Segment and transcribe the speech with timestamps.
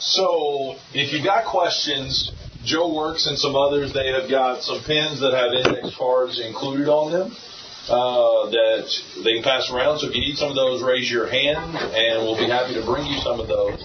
[0.00, 2.32] So if you got questions,
[2.64, 6.88] Joe Works and some others, they have got some pens that have index cards included
[6.88, 7.36] on them
[7.88, 8.88] uh, that
[9.24, 10.00] they can pass around.
[10.00, 12.84] So if you need some of those, raise your hand, and we'll be happy to
[12.84, 13.76] bring you some of those.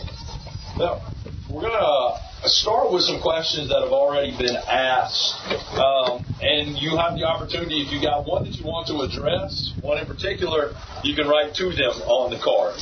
[0.80, 1.04] Now,
[1.52, 5.36] we're going to start with some questions that have already been asked.
[5.76, 9.74] Um, and you have the opportunity, if you got one that you want to address,
[9.82, 12.80] one in particular, you can write to them on the card.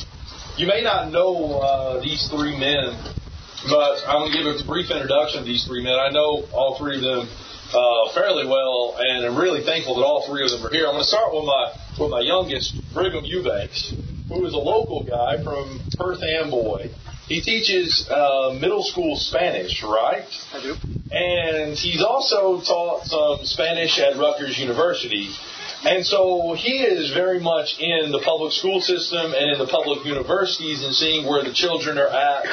[0.56, 2.94] You may not know uh, these three men
[3.68, 5.94] but I'm going to give a brief introduction of these three men.
[5.94, 7.28] I know all three of them
[7.72, 10.86] uh, fairly well, and I'm really thankful that all three of them are here.
[10.86, 13.94] I'm going to start with my with my youngest, Brigham Eubanks,
[14.28, 16.90] who is a local guy from Perth Amboy.
[17.26, 20.28] He teaches uh, middle school Spanish, right?
[20.52, 20.74] I do.
[21.10, 25.30] And he's also taught some Spanish at Rutgers University.
[25.84, 30.06] And so he is very much in the public school system and in the public
[30.06, 32.46] universities and seeing where the children are at,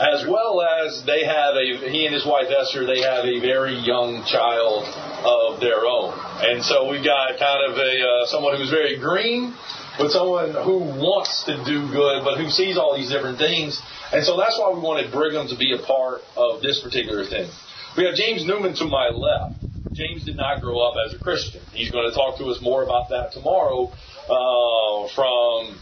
[0.00, 3.76] as well as they have a, he and his wife Esther, they have a very
[3.76, 4.88] young child
[5.20, 6.16] of their own.
[6.40, 9.52] And so we've got kind of a, uh, someone who's very green,
[9.98, 13.82] but someone who wants to do good, but who sees all these different things.
[14.12, 17.50] And so that's why we wanted Brigham to be a part of this particular thing.
[17.98, 19.67] We have James Newman to my left.
[19.98, 21.60] James did not grow up as a Christian.
[21.72, 23.90] He's going to talk to us more about that tomorrow
[24.30, 25.76] uh, from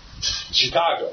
[0.52, 1.12] Chicago.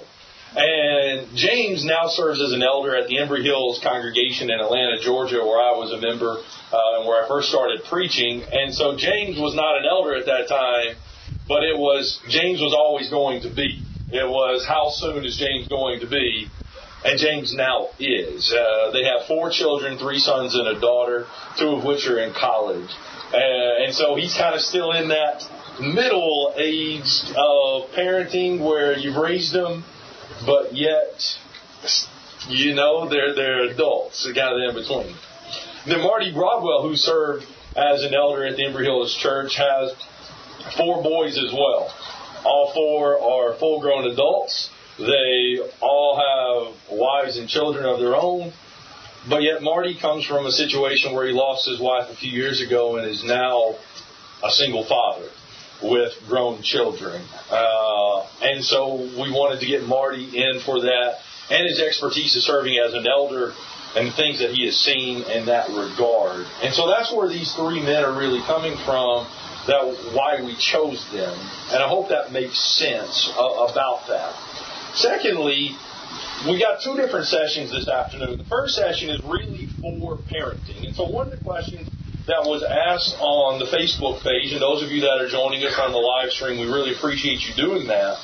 [0.55, 5.43] And James now serves as an elder at the Embry Hills congregation in Atlanta, Georgia,
[5.43, 8.43] where I was a member uh, and where I first started preaching.
[8.49, 10.95] And so James was not an elder at that time,
[11.47, 13.83] but it was James was always going to be.
[14.11, 16.47] It was how soon is James going to be?
[17.05, 18.53] And James now is.
[18.53, 21.25] Uh, they have four children, three sons and a daughter,
[21.57, 22.89] two of which are in college.
[23.33, 25.43] Uh, and so he's kind of still in that
[25.79, 29.83] middle age of parenting where you've raised them,
[30.45, 31.19] but yet,
[32.47, 35.15] you know, they're, they're adults, kind of in between.
[35.87, 37.45] Then Marty Broadwell, who served
[37.75, 39.93] as an elder at the Embry Hills Church, has
[40.77, 41.91] four boys as well.
[42.45, 44.69] All four are full grown adults.
[44.97, 48.53] They all have wives and children of their own.
[49.29, 52.61] But yet Marty comes from a situation where he lost his wife a few years
[52.61, 53.75] ago and is now
[54.43, 55.29] a single father
[55.81, 57.23] with grown children.
[57.49, 62.43] Uh, and so we wanted to get Marty in for that and his expertise of
[62.43, 63.53] serving as an elder
[63.95, 66.45] and the things that he has seen in that regard.
[66.61, 69.27] And so that's where these three men are really coming from,
[69.67, 69.83] that
[70.13, 71.33] why we chose them.
[71.71, 74.33] And I hope that makes sense uh, about that.
[74.95, 75.75] Secondly,
[76.47, 78.37] we got two different sessions this afternoon.
[78.37, 80.85] The first session is really for parenting.
[80.85, 81.89] And so one of the questions
[82.27, 85.77] that was asked on the Facebook page, and those of you that are joining us
[85.79, 88.17] on the live stream, we really appreciate you doing that,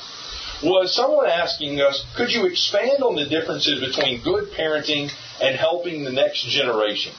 [0.62, 5.10] was someone asking us, could you expand on the differences between good parenting
[5.42, 7.12] and helping the next generation?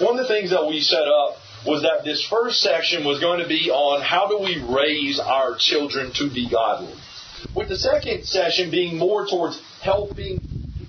[0.00, 3.40] One of the things that we set up was that this first section was going
[3.40, 6.94] to be on how do we raise our children to be godly
[7.54, 10.40] with the second session being more towards helping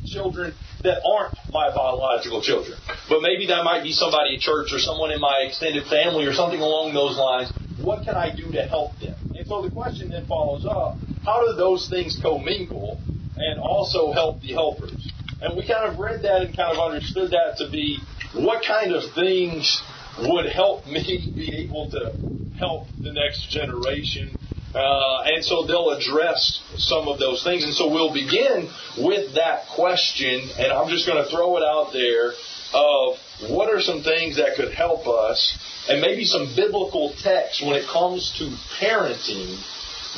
[0.06, 0.54] children
[0.84, 2.78] that aren't my biological children.
[3.08, 6.34] But maybe that might be somebody at church or someone in my extended family or
[6.34, 7.52] something along those lines.
[7.78, 9.16] What can I do to help them?
[9.36, 13.00] And so the question then follows up how do those things commingle
[13.38, 15.12] and also help the helpers?
[15.42, 18.00] And we kind of read that and kind of understood that to be
[18.34, 19.82] what kind of things
[20.20, 22.12] would help me be able to
[22.58, 24.30] help the next generation
[24.74, 27.64] uh, and so they'll address some of those things.
[27.64, 31.92] And so we'll begin with that question, and I'm just going to throw it out
[31.92, 32.32] there
[32.74, 33.18] of
[33.52, 35.58] what are some things that could help us,
[35.90, 38.46] and maybe some biblical text when it comes to
[38.80, 39.60] parenting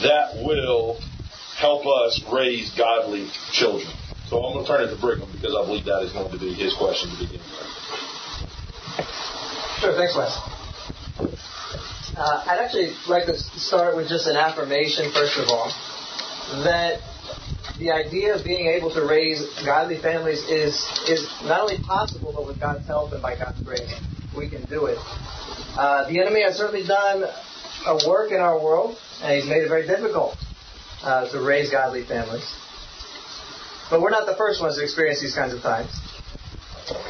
[0.04, 1.00] that will
[1.58, 3.92] help us raise godly children.
[4.28, 6.40] So I'm going to turn it to Brigham because I believe that is going to
[6.40, 7.84] be his question to begin with.
[9.82, 10.53] Sure, thanks, Wes.
[12.16, 15.66] Uh, I'd actually like to start with just an affirmation, first of all,
[16.64, 17.00] that
[17.80, 20.76] the idea of being able to raise godly families is
[21.10, 23.92] is not only possible, but with God's help and by God's grace,
[24.38, 25.00] we can do it.
[25.76, 27.24] Uh, the enemy has certainly done
[27.88, 30.38] a work in our world, and he's made it very difficult
[31.02, 32.46] uh, to raise godly families.
[33.90, 35.90] But we're not the first ones to experience these kinds of times.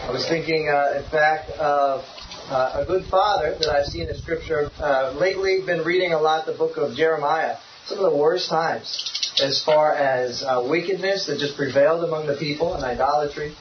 [0.07, 2.05] I was thinking, uh, in fact, of
[2.49, 4.69] uh, a good father that I've seen in Scripture.
[4.79, 7.57] Uh, lately, been reading a lot the book of Jeremiah.
[7.85, 9.09] Some of the worst times
[9.41, 13.55] as far as uh, wickedness that just prevailed among the people and idolatry.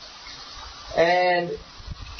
[0.97, 1.51] And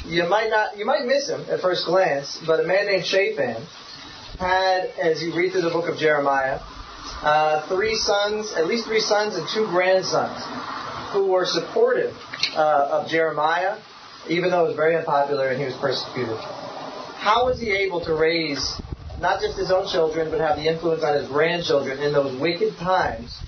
[0.05, 3.67] you might not, you might miss him at first glance, but a man named Shaphan
[4.39, 6.61] had, as you read through the book of Jeremiah,
[7.23, 10.41] uh, three sons, at least three sons and two grandsons.
[11.13, 12.15] who were supportive
[12.57, 13.77] uh, of Jeremiah,
[14.29, 16.37] even though it was very unpopular and he was persecuted.
[16.37, 18.77] How was he able to raise
[19.21, 22.77] not just his own children, but have the influence on his grandchildren in those wicked
[22.79, 23.39] times?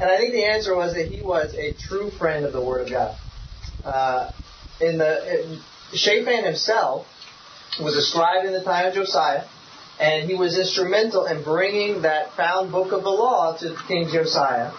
[0.00, 2.86] And I think the answer was that he was a true friend of the Word
[2.86, 3.16] of God.
[3.84, 4.32] Uh,
[4.80, 5.60] in the
[5.92, 7.06] Shaphan himself
[7.80, 9.44] was a scribe in the time of Josiah,
[10.00, 14.72] and he was instrumental in bringing that found book of the law to King Josiah,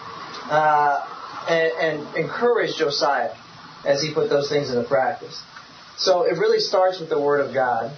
[0.50, 1.06] uh,
[1.48, 3.34] and, and encouraged Josiah
[3.86, 5.40] as he put those things into practice.
[5.96, 7.96] So it really starts with the Word of God.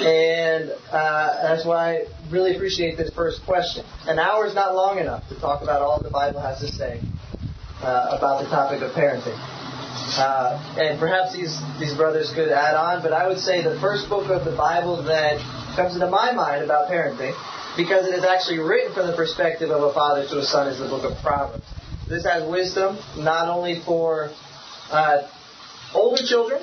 [0.00, 3.84] And uh, that's why I really appreciate this first question.
[4.06, 7.00] An hour is not long enough to talk about all the Bible has to say
[7.82, 9.38] uh, about the topic of parenting.
[10.18, 14.08] Uh, and perhaps these, these brothers could add on, but I would say the first
[14.08, 15.38] book of the Bible that
[15.76, 17.34] comes into my mind about parenting,
[17.76, 20.78] because it is actually written from the perspective of a father to a son, is
[20.78, 21.64] the book of Proverbs.
[22.08, 24.34] This has wisdom not only for
[24.90, 25.28] uh,
[25.94, 26.60] older children,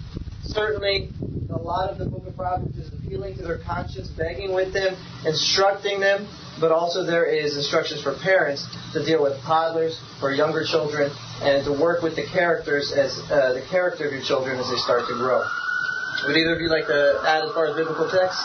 [0.42, 1.10] certainly
[1.50, 4.94] a lot of the book of Proverbs is appealing to their conscience, begging with them,
[5.26, 6.28] instructing them,
[6.60, 11.10] but also there is instructions for parents to deal with toddlers or younger children
[11.42, 14.76] and to work with the characters as uh, the character of your children as they
[14.76, 15.42] start to grow.
[16.26, 18.38] Would either of you like to add as far as biblical text?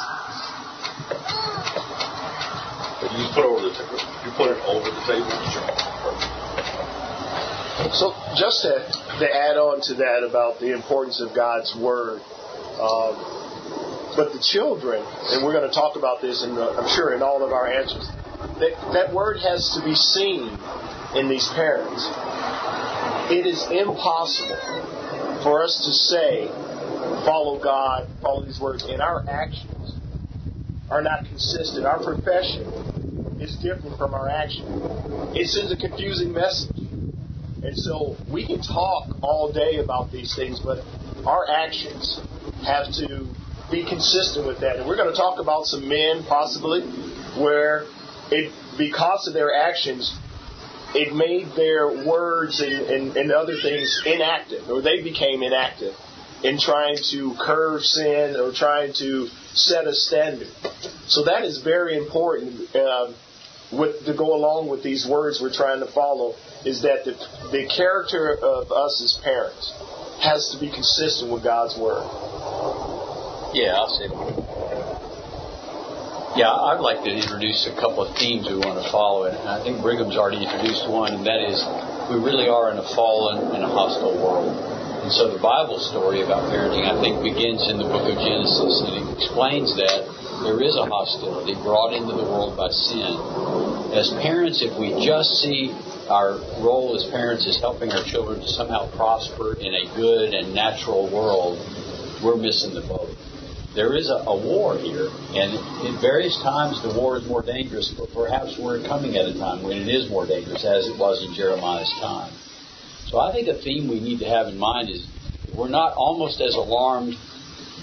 [3.15, 3.99] You put over the table.
[4.25, 5.94] You put it over the table.
[7.75, 8.71] So just to,
[9.19, 12.21] to add on to that about the importance of God's word,
[12.79, 17.13] um, but the children, and we're going to talk about this, in the, I'm sure,
[17.13, 18.07] in all of our answers.
[18.63, 20.55] That that word has to be seen
[21.19, 22.07] in these parents.
[23.27, 26.47] It is impossible for us to say,
[27.27, 29.95] follow God, follow these words, and our actions
[30.89, 31.85] are not consistent.
[31.85, 32.71] Our profession
[33.41, 34.63] is different from our action.
[35.35, 36.84] It sends a confusing message.
[37.65, 40.83] And so we can talk all day about these things, but
[41.25, 42.21] our actions
[42.63, 43.27] have to
[43.71, 44.77] be consistent with that.
[44.77, 46.81] And we're going to talk about some men, possibly,
[47.41, 47.85] where
[48.29, 50.15] it, because of their actions,
[50.93, 55.95] it made their words and, and, and other things inactive, or they became inactive
[56.43, 60.49] in trying to curb sin or trying to set a standard.
[61.07, 63.13] So that is very important uh,
[63.71, 66.35] with, to go along with these words we're trying to follow
[66.65, 67.13] is that the,
[67.53, 69.71] the character of us as parents
[70.19, 72.01] has to be consistent with God's Word.
[73.53, 74.09] Yeah, I'll say
[76.35, 79.61] Yeah, I'd like to introduce a couple of themes we want to follow, and I
[79.61, 81.61] think Brigham's already introduced one, and that is
[82.09, 84.49] we really are in a fallen and a hostile world.
[85.05, 88.81] And so the Bible story about parenting, I think, begins in the book of Genesis,
[88.89, 90.01] and it explains that
[90.41, 93.13] there is a hostility brought into the world by sin.
[93.93, 95.69] As parents, if we just see
[96.09, 100.53] our role as parents is helping our children to somehow prosper in a good and
[100.53, 101.59] natural world,
[102.23, 103.09] we're missing the boat.
[103.75, 105.51] There is a, a war here, and
[105.87, 109.63] at various times the war is more dangerous, but perhaps we're coming at a time
[109.63, 112.31] when it is more dangerous, as it was in Jeremiah's time.
[113.07, 115.05] So I think a theme we need to have in mind is
[115.53, 117.15] we're not almost as alarmed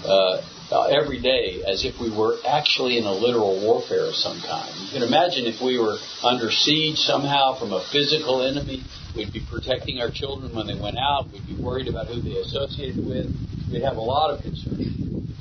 [0.05, 0.41] uh,
[0.73, 4.73] uh, every day as if we were actually in a literal warfare of some kind.
[4.81, 8.83] You can imagine if we were under siege somehow from a physical enemy,
[9.15, 12.33] we'd be protecting our children when they went out, we'd be worried about who they
[12.41, 13.29] associated with,
[13.71, 14.81] we'd have a lot of concern.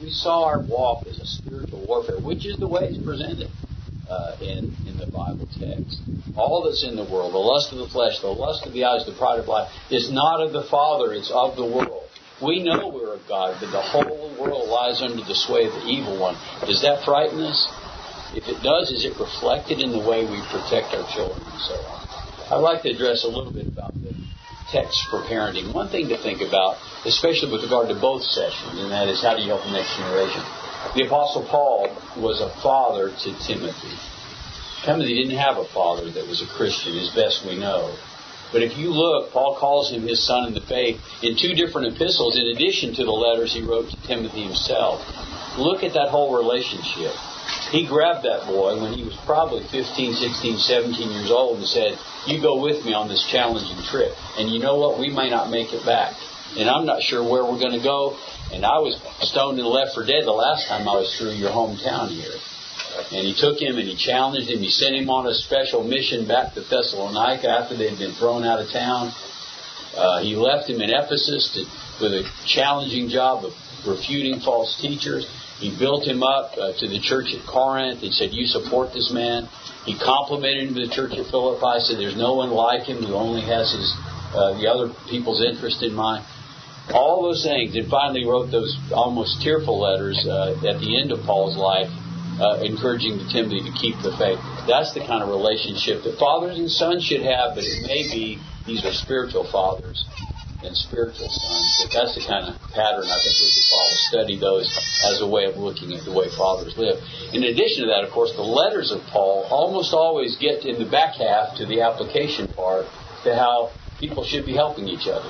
[0.02, 3.48] We saw our walk as a spiritual warfare, which is the way it's presented
[4.10, 6.02] uh, in, in the Bible text.
[6.36, 9.06] All that's in the world, the lust of the flesh, the lust of the eyes,
[9.06, 12.01] the pride of life, is not of the Father, it's of the world.
[12.42, 15.86] We know we're of God, but the whole world lies under the sway of the
[15.86, 16.34] evil one.
[16.66, 17.70] Does that frighten us?
[18.34, 21.74] If it does, is it reflected in the way we protect our children and so
[21.86, 22.02] on?
[22.50, 24.10] I'd like to address a little bit about the
[24.72, 25.72] text for parenting.
[25.72, 29.36] One thing to think about, especially with regard to both sessions, and that is how
[29.36, 30.42] do you help the next generation?
[30.96, 33.94] The Apostle Paul was a father to Timothy.
[34.82, 37.94] Timothy didn't have a father that was a Christian, as best we know.
[38.52, 41.96] But if you look, Paul calls him his son in the faith in two different
[41.96, 45.00] epistles, in addition to the letters he wrote to Timothy himself.
[45.56, 47.12] Look at that whole relationship.
[47.72, 51.96] He grabbed that boy when he was probably 15, 16, 17 years old and said,
[52.26, 54.12] You go with me on this challenging trip.
[54.36, 55.00] And you know what?
[55.00, 56.12] We may not make it back.
[56.56, 58.16] And I'm not sure where we're going to go.
[58.52, 61.50] And I was stoned and left for dead the last time I was through your
[61.50, 62.36] hometown here.
[62.92, 64.60] And he took him and he challenged him.
[64.60, 68.44] He sent him on a special mission back to Thessalonica after they had been thrown
[68.44, 69.12] out of town.
[69.96, 71.64] Uh, he left him in Ephesus to,
[72.04, 73.52] with a challenging job of
[73.86, 75.28] refuting false teachers.
[75.60, 78.00] He built him up uh, to the church at Corinth.
[78.00, 79.48] He said, You support this man.
[79.84, 83.14] He complimented him to the church at Philippi, said, There's no one like him who
[83.14, 83.88] only has his
[84.32, 86.24] uh, the other people's interest in mind.
[86.92, 91.22] All those things, and finally wrote those almost tearful letters uh, at the end of
[91.24, 91.88] Paul's life,
[92.40, 94.40] uh, encouraging the Timothy to keep the faith.
[94.64, 98.40] That's the kind of relationship that fathers and sons should have, but it may be
[98.64, 100.06] these are spiritual fathers
[100.62, 101.66] and spiritual sons.
[101.82, 103.94] But that's the kind of pattern I think we could follow.
[104.08, 104.70] Study those
[105.10, 107.02] as a way of looking at the way fathers live.
[107.34, 110.88] In addition to that, of course, the letters of Paul almost always get in the
[110.88, 112.86] back half to the application part
[113.24, 115.28] to how people should be helping each other.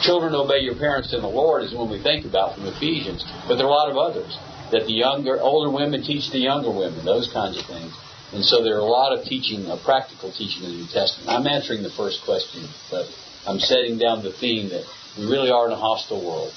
[0.00, 3.56] Children obey your parents in the Lord is when we think about from Ephesians, but
[3.56, 4.36] there are a lot of others
[4.72, 7.92] that the younger, older women teach the younger women, those kinds of things.
[8.32, 11.28] And so there are a lot of teaching, a practical teaching in the New Testament.
[11.28, 13.04] I'm answering the first question, but
[13.46, 14.88] I'm setting down the theme that
[15.18, 16.52] we really are in a hostile world.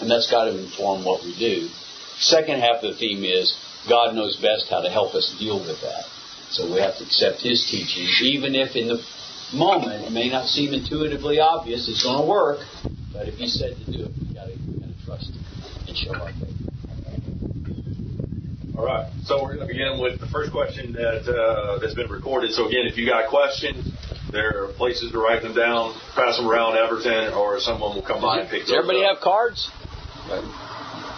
[0.00, 1.68] And that's got to inform what we do.
[2.16, 3.52] Second half of the theme is
[3.88, 6.04] God knows best how to help us deal with that.
[6.50, 9.04] So we have to accept His teaching, even if in the
[9.52, 12.60] moment it may not seem intuitively obvious it's going to work.
[13.12, 15.44] But if He said to do it, we've got to kind of trust Him
[15.88, 16.67] and show our faith.
[18.78, 19.10] All right.
[19.26, 22.52] So we're going to begin with the first question that uh, that's been recorded.
[22.54, 23.82] So again, if you got questions,
[24.30, 28.22] there are places to write them down, pass them around Everton, or someone will come
[28.22, 29.18] by and pick them Does everybody up.
[29.18, 29.66] have cards?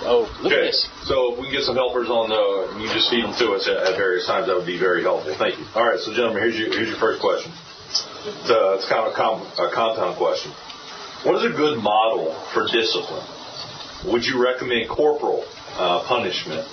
[0.01, 0.89] Oh, look Okay, at this.
[1.05, 3.69] so if we can get some helpers on the, you just feed them to us
[3.69, 4.49] at, at various times.
[4.49, 5.37] That would be very helpful.
[5.37, 5.67] Thank you.
[5.77, 7.53] All right, so gentlemen, here's your here's your first question.
[7.93, 10.57] It's, uh, it's kind of a, com- a compound question.
[11.29, 13.21] What is a good model for discipline?
[14.09, 15.45] Would you recommend corporal
[15.77, 16.65] uh, punishment?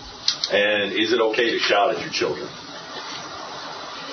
[0.52, 2.48] And is it okay to shout at your children?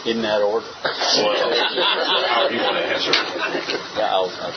[0.05, 0.67] In that order.
[0.85, 0.85] Well,
[2.29, 3.13] however you want to answer.
[3.97, 4.53] Yeah, I'll, I'll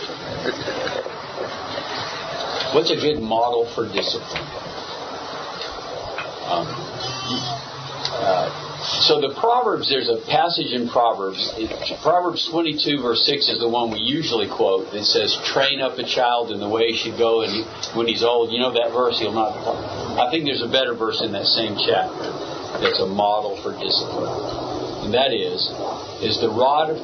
[2.74, 4.44] What's a good model for discipline?
[6.48, 6.68] Um,
[8.12, 11.44] uh, so the Proverbs, there's a passage in Proverbs.
[12.02, 14.94] Proverbs 22 verse 6 is the one we usually quote.
[14.94, 17.66] It says, "Train up a child in the way he should go, and
[17.96, 19.52] when he's old, you know that verse, he'll not."
[20.18, 22.32] I think there's a better verse in that same chapter
[22.80, 25.68] that's a model for discipline, and that is,
[26.24, 27.04] is the rod of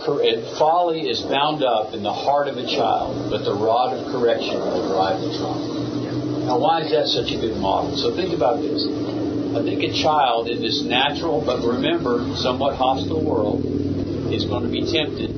[0.57, 4.55] folly is bound up in the heart of a child, but the rod of correction
[4.55, 6.45] will drive the tongue.
[6.45, 7.95] Now, why is that such a good model?
[7.97, 8.87] So think about this.
[9.53, 13.61] I think a child in this natural, but remember, somewhat hostile world
[14.33, 15.29] is going to be tempted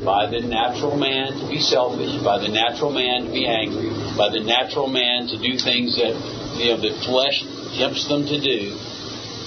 [0.00, 4.32] by the natural man to be selfish, by the natural man to be angry, by
[4.32, 6.16] the natural man to do things that
[6.56, 7.44] you know the flesh
[7.76, 8.72] tempts them to do.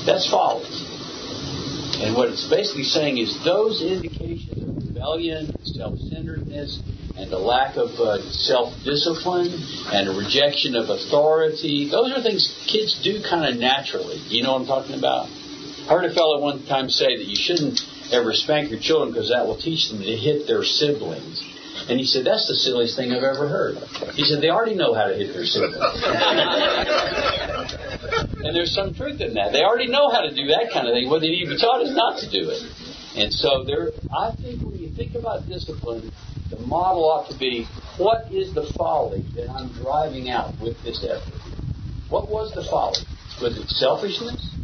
[0.05, 0.69] That's folly.
[2.05, 6.81] And what it's basically saying is those indications of rebellion, self-centeredness,
[7.15, 9.53] and a lack of uh, self-discipline
[9.93, 11.89] and a rejection of authority.
[11.89, 14.17] Those are things kids do kind of naturally.
[14.27, 15.27] You know what I'm talking about?
[15.27, 19.29] I heard a fellow one time say that you shouldn't ever spank your children because
[19.29, 21.43] that will teach them to hit their siblings.
[21.89, 23.75] And he said, that's the silliest thing I've ever heard.
[24.15, 25.75] He said, they already know how to hit their siblings.
[28.45, 29.51] and there's some truth in that.
[29.51, 31.09] They already know how to do that kind of thing.
[31.09, 32.63] What they need to be taught is not to do it.
[33.15, 36.11] And so there, I think when you think about discipline,
[36.49, 37.67] the model ought to be
[37.97, 41.41] what is the folly that I'm driving out with this effort?
[42.09, 42.99] What was the folly?
[43.41, 44.55] Was it selfishness?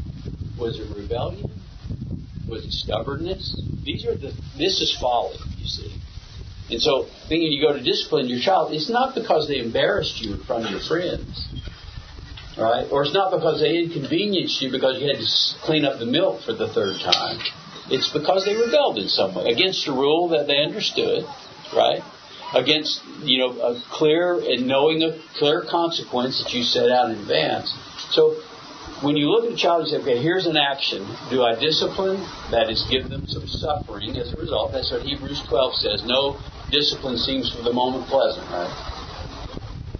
[0.57, 1.49] Was it rebellion?
[2.47, 3.63] Was it stubbornness?
[3.85, 5.93] These are the this is folly, you see.
[6.71, 10.33] And so thinking you go to discipline your child, it's not because they embarrassed you
[10.33, 11.47] in front of your friends.
[12.57, 12.87] Right?
[12.91, 16.41] Or it's not because they inconvenienced you because you had to clean up the milk
[16.43, 17.39] for the third time.
[17.91, 21.25] It's because they rebelled in some way against a rule that they understood,
[21.75, 22.01] right?
[22.53, 27.19] Against, you know, a clear and knowing a clear consequence that you set out in
[27.19, 27.73] advance.
[28.11, 28.41] So
[29.01, 31.05] when you look at a child and say, okay, here's an action.
[31.29, 32.19] Do I discipline?
[32.51, 34.73] That is, give them some suffering as a result.
[34.73, 36.03] That's what Hebrews 12 says.
[36.05, 36.39] No
[36.71, 38.71] discipline seems for the moment pleasant, right?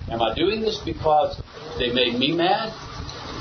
[0.10, 1.40] Am I doing this because
[1.78, 2.74] they made me mad?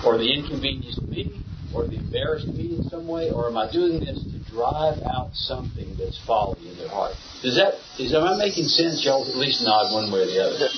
[0.04, 1.40] Or they inconvenienced me?
[1.72, 3.30] Or they embarrassed me in some way?
[3.30, 7.14] Or am I doing this to drive out something that's folly in their heart?
[7.42, 9.04] Does that is am I making sense?
[9.04, 10.68] Y'all at least nod one way or the other.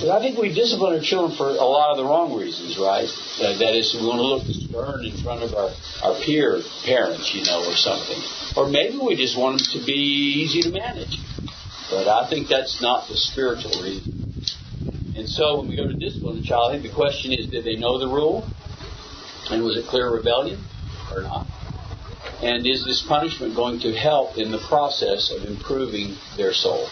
[0.00, 3.08] But I think we discipline our children for a lot of the wrong reasons, right?
[3.40, 5.70] Uh, that is, we want to look stern in front of our,
[6.02, 8.18] our peer parents, you know, or something.
[8.56, 11.18] Or maybe we just want them to be easy to manage.
[11.90, 14.08] But I think that's not the spiritual reason.
[15.14, 17.64] And so when we go to discipline a child, I think the question is, did
[17.64, 18.48] they know the rule?
[19.50, 20.64] And was it clear rebellion
[21.12, 21.46] or not?
[22.42, 26.88] And is this punishment going to help in the process of improving their soul?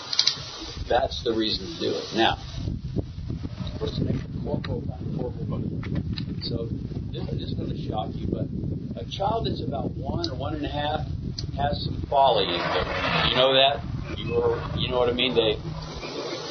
[0.89, 2.05] That's the reason to do it.
[2.15, 2.39] Now,
[3.79, 4.15] what's the
[4.45, 4.83] corporal,
[5.17, 5.63] corporal?
[6.43, 6.69] So
[7.11, 8.47] this, this is going to shock you, but
[8.95, 11.01] a child that's about one or one and a half
[11.57, 12.87] has some folly in them.
[13.31, 13.83] You know that?
[14.19, 15.35] You, you know what I mean?
[15.35, 15.59] They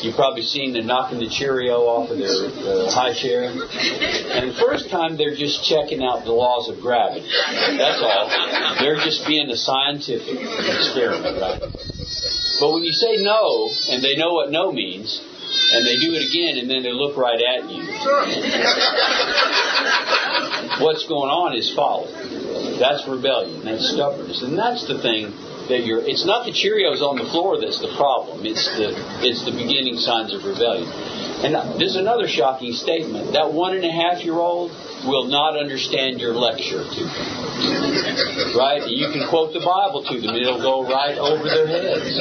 [0.02, 3.52] You've probably seen them knocking the Cheerio off of their uh, high chair.
[3.52, 7.28] And the first time they're just checking out the laws of gravity.
[7.78, 8.30] That's all.
[8.80, 11.62] They're just being a scientific experiment, right?
[12.60, 15.20] But when you say no, and they know what no means,
[15.72, 17.84] and they do it again, and then they look right at you,
[20.84, 22.12] what's going on is folly.
[22.80, 23.66] That's rebellion.
[23.66, 24.42] That's stubbornness.
[24.44, 25.34] And that's the thing
[25.70, 26.02] that you're.
[26.02, 28.46] It's not the Cheerios on the floor that's the problem.
[28.46, 30.90] It's the it's the beginning signs of rebellion.
[31.40, 33.32] And there's another shocking statement.
[33.32, 34.76] That one and a half year old
[35.08, 38.60] will not understand your lecture to them.
[38.60, 38.84] Right?
[38.92, 42.12] You can quote the Bible to them, it'll go right over their heads.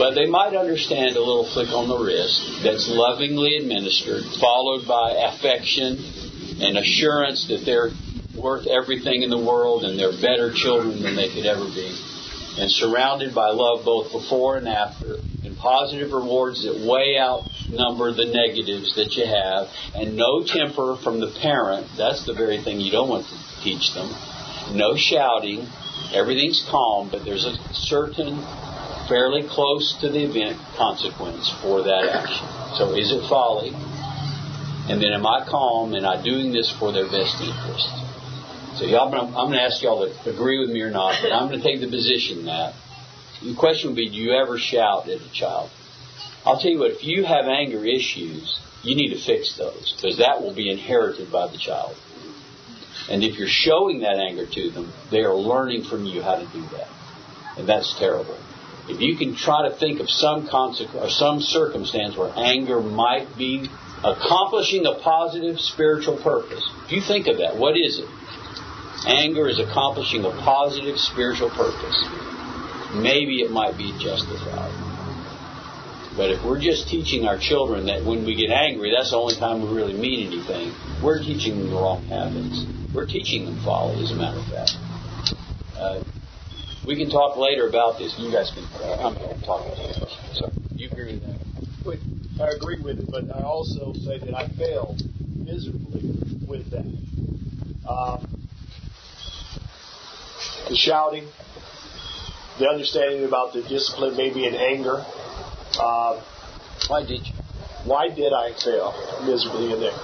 [0.00, 5.12] But they might understand a little flick on the wrist that's lovingly administered, followed by
[5.28, 6.00] affection
[6.64, 7.92] and assurance that they're
[8.32, 11.92] worth everything in the world and they're better children than they could ever be
[12.58, 18.26] and surrounded by love both before and after, and positive rewards that way outnumber the
[18.26, 21.86] negatives that you have, and no temper from the parent.
[21.96, 24.12] That's the very thing you don't want to teach them.
[24.76, 25.66] No shouting.
[26.12, 28.36] Everything's calm, but there's a certain,
[29.08, 32.46] fairly close to the event consequence for that action.
[32.76, 33.72] So is it folly?
[34.92, 38.11] And then am I calm and I doing this for their best interest?
[38.76, 41.48] So y'all, I'm going to ask y'all to agree with me or not, but I'm
[41.48, 42.74] going to take the position that
[43.42, 45.70] the question would be, do you ever shout at a child?
[46.46, 50.18] I'll tell you what, if you have anger issues, you need to fix those because
[50.18, 51.96] that will be inherited by the child.
[53.10, 56.46] And if you're showing that anger to them, they are learning from you how to
[56.46, 56.88] do that.
[57.58, 58.38] And that's terrible.
[58.88, 63.36] If you can try to think of some consequence or some circumstance where anger might
[63.36, 63.68] be
[64.02, 68.08] accomplishing a positive spiritual purpose, if you think of that, what is it?
[69.06, 71.96] Anger is accomplishing a positive spiritual purpose.
[72.94, 74.70] Maybe it might be justified.
[76.16, 79.34] But if we're just teaching our children that when we get angry, that's the only
[79.36, 82.66] time we really mean anything, we're teaching them the wrong habits.
[82.94, 84.76] We're teaching them folly, as a matter of fact.
[85.74, 86.04] Uh,
[86.86, 88.14] we can talk later about this.
[88.18, 88.64] You guys can.
[88.82, 90.10] Uh, I'm going to talk about.
[90.34, 91.42] So, you agree with that?
[92.42, 95.02] I agree with it, but I also say that I failed
[95.36, 96.02] miserably
[96.46, 96.86] with that.
[97.88, 98.26] Um,
[100.72, 101.28] the shouting,
[102.58, 105.04] the understanding about the discipline, maybe in anger.
[105.78, 106.18] Uh,
[106.88, 107.34] why did you?
[107.84, 108.94] Why did I fail
[109.26, 109.98] miserably in there?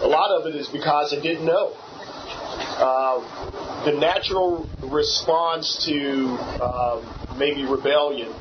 [0.00, 1.74] A lot of it is because I didn't know.
[1.76, 7.04] Uh, the natural response to um,
[7.36, 8.32] maybe rebellion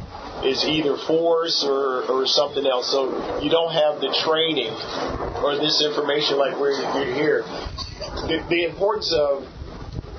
[0.45, 2.91] is either force or, or something else.
[2.91, 4.71] So you don't have the training
[5.43, 6.75] or this information like we're
[7.15, 7.43] here.
[8.27, 9.47] The, the importance of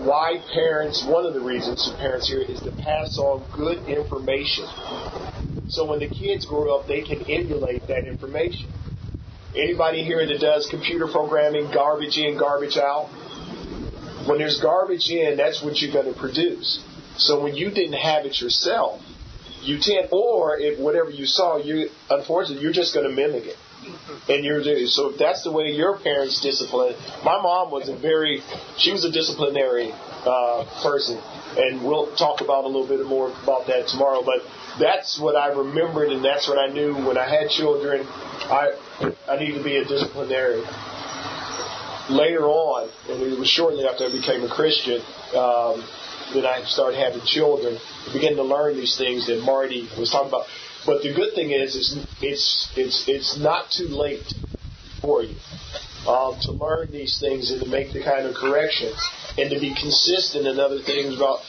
[0.07, 4.65] why parents, one of the reasons for parents here is to pass on good information.
[5.69, 8.71] So when the kids grow up, they can emulate that information.
[9.55, 13.09] Anybody here that does computer programming, garbage in, garbage out?
[14.29, 16.83] When there's garbage in, that's what you're going to produce.
[17.17, 19.01] So when you didn't have it yourself,
[19.63, 23.57] you tend, or if whatever you saw, you unfortunately you're just going to mimic it
[24.29, 26.95] and you're so if that's the way your parents discipline.
[27.25, 28.43] My mom was a very
[28.79, 31.19] she was a disciplinary uh, person,
[31.57, 34.23] and we'll talk about a little bit more about that tomorrow.
[34.25, 34.43] But
[34.79, 38.07] that's what I remembered, and that's what I knew when I had children.
[38.07, 38.73] I
[39.29, 40.63] I needed to be a disciplinary.
[42.09, 45.03] Later on, and it was shortly after I became a Christian.
[45.35, 45.83] Um,
[46.35, 47.79] I started having children,
[48.13, 50.47] began to learn these things that Marty was talking about.
[50.87, 54.33] But the good thing is, is it's it's it's not too late
[55.03, 55.35] for you
[56.07, 58.93] um, to learn these things and to make the kind of correction
[59.37, 61.41] and to be consistent in other things about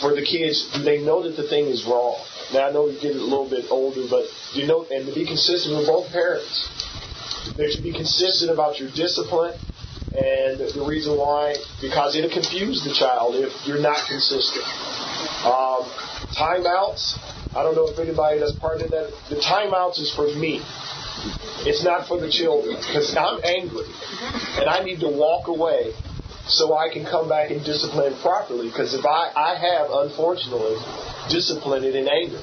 [0.00, 0.70] for the kids.
[0.72, 2.16] do They know that the thing is wrong.
[2.54, 4.24] Now I know you get a little bit older, but
[4.54, 6.68] you know, and to be consistent with both parents.
[7.56, 9.54] They should be consistent about your discipline
[10.12, 14.64] and the reason why, because it'll confuse the child if you're not consistent.
[15.46, 15.86] Um,
[16.34, 17.14] timeouts,
[17.54, 19.10] I don't know if anybody that's part of that.
[19.28, 20.62] The timeouts is for me.
[21.66, 23.84] It's not for the children because I'm angry
[24.56, 25.92] and I need to walk away
[26.46, 28.68] so I can come back and discipline properly.
[28.68, 30.78] Because if I, I have, unfortunately,
[31.28, 32.40] disciplined it in anger.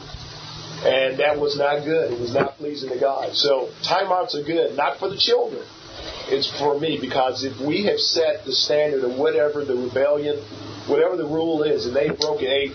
[0.78, 2.14] And that was not good.
[2.14, 3.34] It was not pleasing to God.
[3.34, 5.66] So timeouts are good, not for the children.
[6.30, 10.38] It's for me because if we have set the standard of whatever the rebellion,
[10.88, 12.74] whatever the rule is, and they broke it,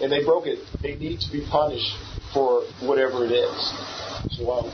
[0.00, 1.96] and they broke it, they need to be punished
[2.32, 3.72] for whatever it is.
[4.36, 4.72] So um,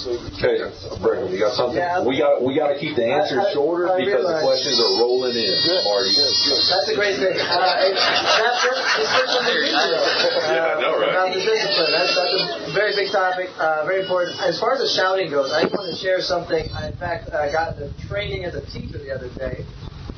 [0.00, 0.64] Okay,
[1.02, 1.76] Brigham, you got something?
[1.76, 4.40] Yeah, we got we got to keep the answers I, I, shorter I because realize.
[4.40, 5.52] the questions are rolling in.
[5.60, 5.82] Good.
[5.84, 6.62] Marty, good, good.
[6.72, 7.36] That's a great thing.
[7.36, 11.12] Uh, that first, first one uh, yeah, I know, right?
[11.12, 11.92] About the discipline.
[11.92, 14.40] That's, that's a very big topic, uh, very important.
[14.40, 16.64] As far as the shouting goes, I just want to share something.
[16.72, 19.64] I, in fact, I got the training as a teacher the other day.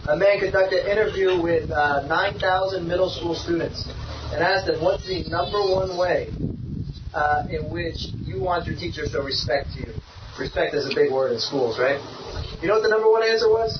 [0.09, 3.87] A man conducted an interview with uh, 9,000 middle school students
[4.33, 6.33] and asked them, "What's the number one way
[7.15, 9.93] uh, in which you want your teachers to respect you.
[10.39, 12.01] Respect is a big word in schools, right?
[12.63, 13.79] You know what the number one answer was?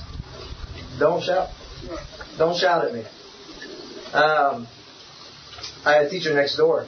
[0.99, 1.49] Don't shout.
[2.37, 3.01] Don't shout at me.
[4.13, 4.67] Um,
[5.85, 6.87] I had a teacher next door.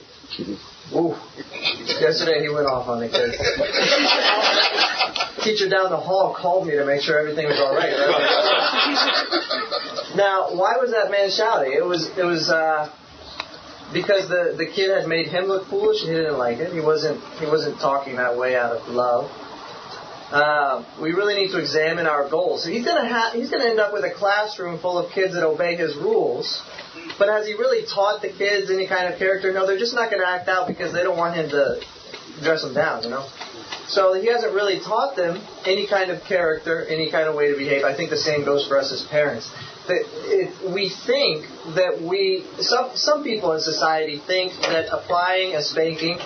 [0.93, 1.15] Ooh.
[1.99, 3.37] Yesterday he went off on the kids.
[5.45, 7.93] teacher down the hall called me to make sure everything was all right.
[7.93, 8.15] right?
[10.15, 11.73] now, why was that man shouting?
[11.73, 12.89] It was it was uh,
[13.93, 16.73] because the, the kid had made him look foolish he didn't like it.
[16.73, 19.29] He wasn't he wasn't talking that way out of love.
[20.31, 22.65] Uh, we really need to examine our goals.
[22.65, 25.75] he's gonna ha- he's gonna end up with a classroom full of kids that obey
[25.75, 26.63] his rules.
[27.17, 29.51] But has he really taught the kids any kind of character?
[29.53, 31.81] No, they're just not going to act out because they don't want him to
[32.43, 33.27] dress them down, you know.
[33.87, 37.57] So he hasn't really taught them any kind of character, any kind of way to
[37.57, 37.83] behave.
[37.83, 39.49] I think the same goes for us as parents
[39.87, 46.17] that we think that we some some people in society think that applying a spanking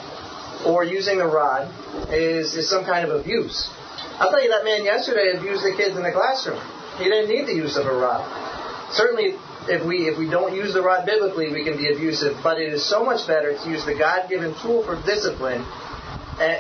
[0.66, 1.68] or using a rod
[2.10, 3.70] is, is some kind of abuse.
[4.20, 6.60] I'll tell you that man yesterday abused the kids in the classroom.
[6.98, 8.24] He didn't need the use of a rod.
[8.92, 9.36] Certainly,
[9.68, 12.38] if we if we don't use the rod biblically, we can be abusive.
[12.44, 15.66] But it is so much better to use the God-given tool for discipline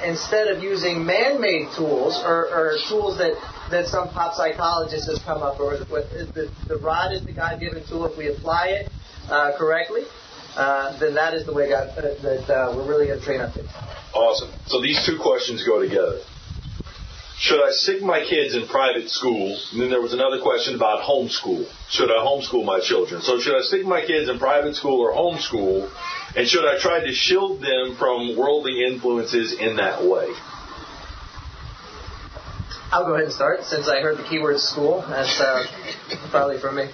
[0.04, 3.34] instead of using man-made tools or, or tools that
[3.72, 5.88] that some pop psychologist has come up with.
[6.34, 8.06] The, the rod is the God-given tool.
[8.06, 8.92] If we apply it
[9.30, 10.04] uh, correctly,
[10.56, 13.42] uh, then that is the way God, uh, that uh, we're really going to train
[13.42, 13.70] up kids.
[14.14, 14.52] Awesome.
[14.66, 16.20] So these two questions go together.
[17.40, 19.58] Should I stick my kids in private school?
[19.72, 21.72] And then there was another question about homeschool.
[21.90, 23.22] Should I homeschool my children?
[23.22, 25.90] So should I stick my kids in private school or homeschool?
[26.36, 30.28] And should I try to shield them from worldly influences in that way?
[32.92, 35.06] I'll go ahead and start since I heard the keyword school.
[35.08, 35.66] That's uh,
[36.32, 36.90] probably for me.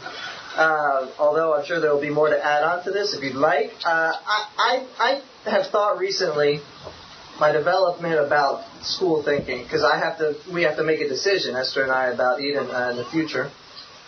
[0.55, 3.33] Uh, although I'm sure there will be more to add on to this if you'd
[3.33, 3.71] like.
[3.83, 4.45] Uh, I,
[4.99, 6.61] I, I have thought recently
[7.39, 11.55] my development about school thinking because I have to we have to make a decision
[11.55, 13.51] Esther and I about Eden uh, in the future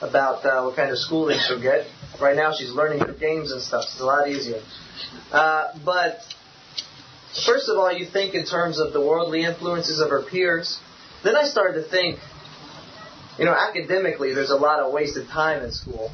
[0.01, 1.87] about uh, what kind of schooling she'll get.
[2.21, 3.85] Right now she's learning through games and stuff.
[3.91, 4.61] It's a lot easier.
[5.31, 6.19] Uh, but
[7.45, 10.79] first of all, you think in terms of the worldly influences of her peers.
[11.23, 12.19] Then I started to think,
[13.39, 16.11] you know, academically, there's a lot of wasted time in school.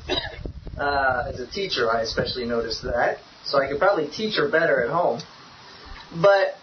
[0.78, 3.20] Uh, as a teacher, I especially noticed that.
[3.44, 5.22] So I could probably teach her better at home.
[6.22, 6.56] But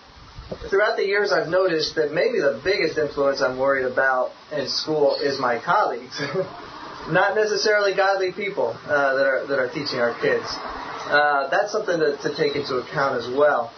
[0.69, 5.17] throughout the years, I've noticed that maybe the biggest influence I'm worried about in school
[5.17, 6.19] is my colleagues,
[7.11, 10.47] not necessarily godly people uh, that are that are teaching our kids.
[10.47, 13.73] Uh, that's something to, to take into account as well.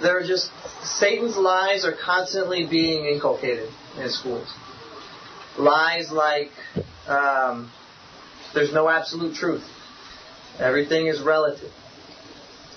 [0.00, 0.50] There are just
[0.82, 4.52] Satan's lies are constantly being inculcated in schools.
[5.58, 6.50] Lies like
[7.08, 7.70] um,
[8.54, 9.64] there's no absolute truth.
[10.58, 11.72] Everything is relative.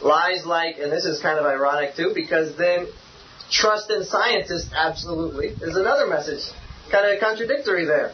[0.04, 2.88] Lies like, and this is kind of ironic too, because then
[3.52, 6.42] trust in scientists absolutely is another message.
[6.90, 8.14] Kind of contradictory there.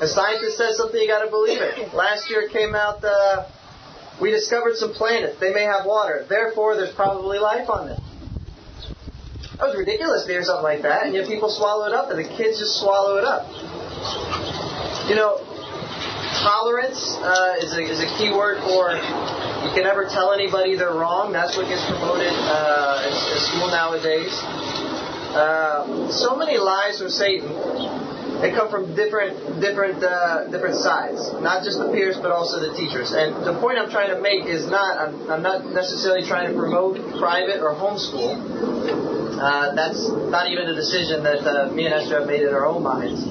[0.00, 1.94] A scientist says something, you got to believe it.
[1.94, 3.46] Last year came out, uh,
[4.20, 5.38] we discovered some planets.
[5.38, 6.26] They may have water.
[6.28, 8.00] Therefore, there's probably life on them.
[9.58, 12.18] That was ridiculous to hear something like that, and yet people swallow it up, and
[12.18, 13.46] the kids just swallow it up.
[15.08, 15.38] You know,
[16.42, 18.98] tolerance uh, is, a, is a key word for
[19.64, 21.32] you can never tell anybody they're wrong.
[21.32, 23.14] That's what gets promoted uh, in,
[23.48, 24.32] school nowadays.
[25.32, 27.48] Uh, so many lies from Satan.
[28.44, 32.76] They come from different different uh, different sides, not just the peers, but also the
[32.76, 33.12] teachers.
[33.16, 36.54] And the point I'm trying to make is not I'm, I'm not necessarily trying to
[36.54, 38.36] promote private or homeschool.
[39.40, 42.66] Uh, that's not even a decision that uh, me and Esther have made in our
[42.66, 43.24] own minds.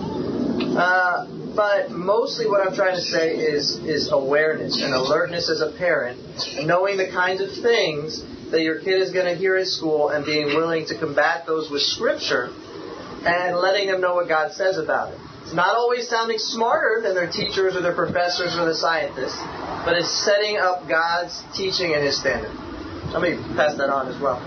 [1.55, 6.19] But mostly what I'm trying to say is, is awareness and alertness as a parent,
[6.63, 10.25] knowing the kinds of things that your kid is going to hear at school and
[10.25, 12.53] being willing to combat those with Scripture
[13.25, 15.19] and letting them know what God says about it.
[15.43, 19.37] It's not always sounding smarter than their teachers or their professors or the scientists,
[19.85, 22.51] but it's setting up God's teaching and His standard.
[23.11, 24.39] Let me pass that on as well.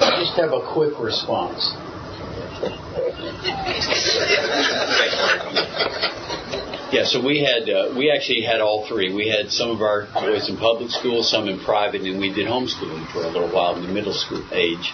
[0.00, 1.72] I just have a quick response.
[6.94, 9.12] Yeah, so we had uh, we actually had all three.
[9.12, 12.46] We had some of our boys in public school, some in private, and we did
[12.46, 14.92] homeschooling for a little while in the middle school age.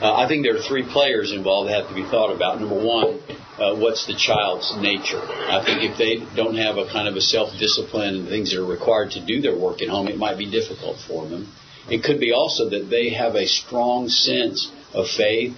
[0.00, 2.60] Uh, I think there are three players involved that have to be thought about.
[2.60, 3.18] Number one,
[3.58, 5.18] uh, what's the child's nature?
[5.18, 8.64] I think if they don't have a kind of a self-discipline and things that are
[8.64, 11.50] required to do their work at home, it might be difficult for them.
[11.88, 15.56] It could be also that they have a strong sense of faith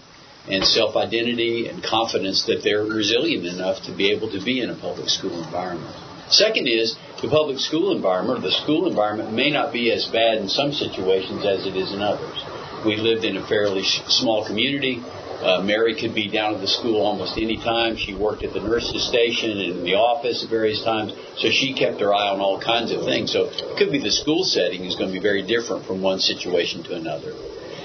[0.51, 4.77] and self-identity and confidence that they're resilient enough to be able to be in a
[4.77, 5.95] public school environment.
[6.31, 10.49] Second is the public school environment the school environment may not be as bad in
[10.49, 12.37] some situations as it is in others.
[12.85, 15.03] We lived in a fairly small community.
[15.03, 17.97] Uh, Mary could be down at the school almost any time.
[17.97, 21.75] She worked at the nurse's station and in the office at various times, so she
[21.75, 23.33] kept her eye on all kinds of things.
[23.33, 26.19] So it could be the school setting is going to be very different from one
[26.19, 27.33] situation to another.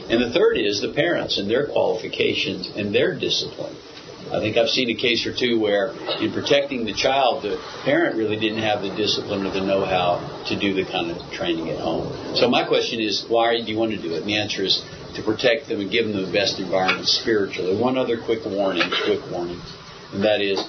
[0.10, 3.76] And the third is the parents and their qualifications and their discipline.
[4.32, 8.18] I think I've seen a case or two where, in protecting the child, the parent
[8.18, 11.80] really didn't have the discipline or the know-how to do the kind of training at
[11.80, 12.36] home.
[12.36, 14.22] So my question is, why do you want to do it?
[14.22, 14.82] And the answer is
[15.16, 17.80] to protect them and give them the best environment spiritually.
[17.80, 19.62] One other quick warning, quick warning,
[20.14, 20.64] and that is,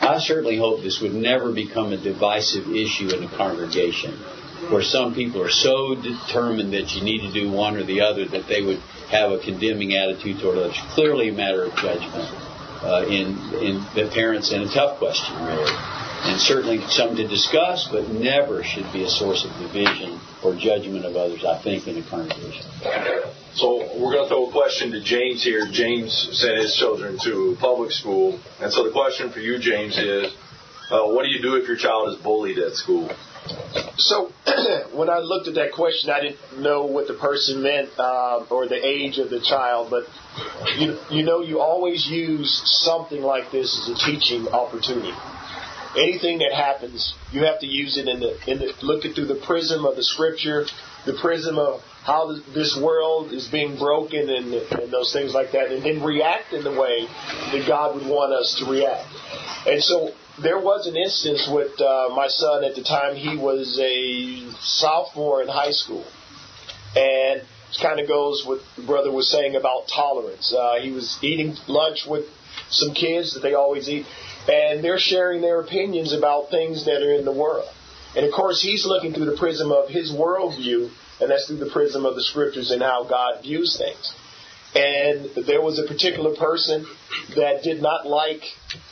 [0.00, 4.14] I certainly hope this would never become a divisive issue in a congregation
[4.70, 8.26] where some people are so determined that you need to do one or the other
[8.26, 10.76] that they would have a condemning attitude toward others.
[10.90, 12.28] Clearly a matter of judgment
[12.82, 17.88] uh, in in the parents and a tough question really, and certainly something to discuss,
[17.90, 21.44] but never should be a source of division or judgment of others.
[21.44, 22.66] I think in a congregation.
[23.54, 25.66] So we're going to throw a question to James here.
[25.70, 30.32] James sent his children to public school, and so the question for you, James, is,
[30.90, 33.10] uh, what do you do if your child is bullied at school?
[33.96, 34.30] So,
[34.94, 38.68] when I looked at that question, I didn't know what the person meant uh, or
[38.68, 40.04] the age of the child, but
[40.78, 45.12] you, you know, you always use something like this as a teaching opportunity.
[45.96, 49.26] Anything that happens, you have to use it in the, in the look it through
[49.26, 50.66] the prism of the scripture,
[51.06, 55.72] the prism of how this world is being broken and, and those things like that,
[55.72, 57.06] and then react in the way
[57.52, 59.08] that God would want us to react.
[59.66, 63.16] And so there was an instance with uh, my son at the time.
[63.16, 66.04] He was a sophomore in high school,
[66.94, 70.54] and it kind of goes what the brother was saying about tolerance.
[70.56, 72.24] Uh, he was eating lunch with
[72.70, 74.06] some kids that they always eat,
[74.48, 77.68] and they're sharing their opinions about things that are in the world.
[78.16, 81.70] And of course, he's looking through the prism of his worldview, and that's through the
[81.70, 84.14] prism of the scriptures and how God views things.
[84.74, 86.86] And there was a particular person
[87.36, 88.42] that did not like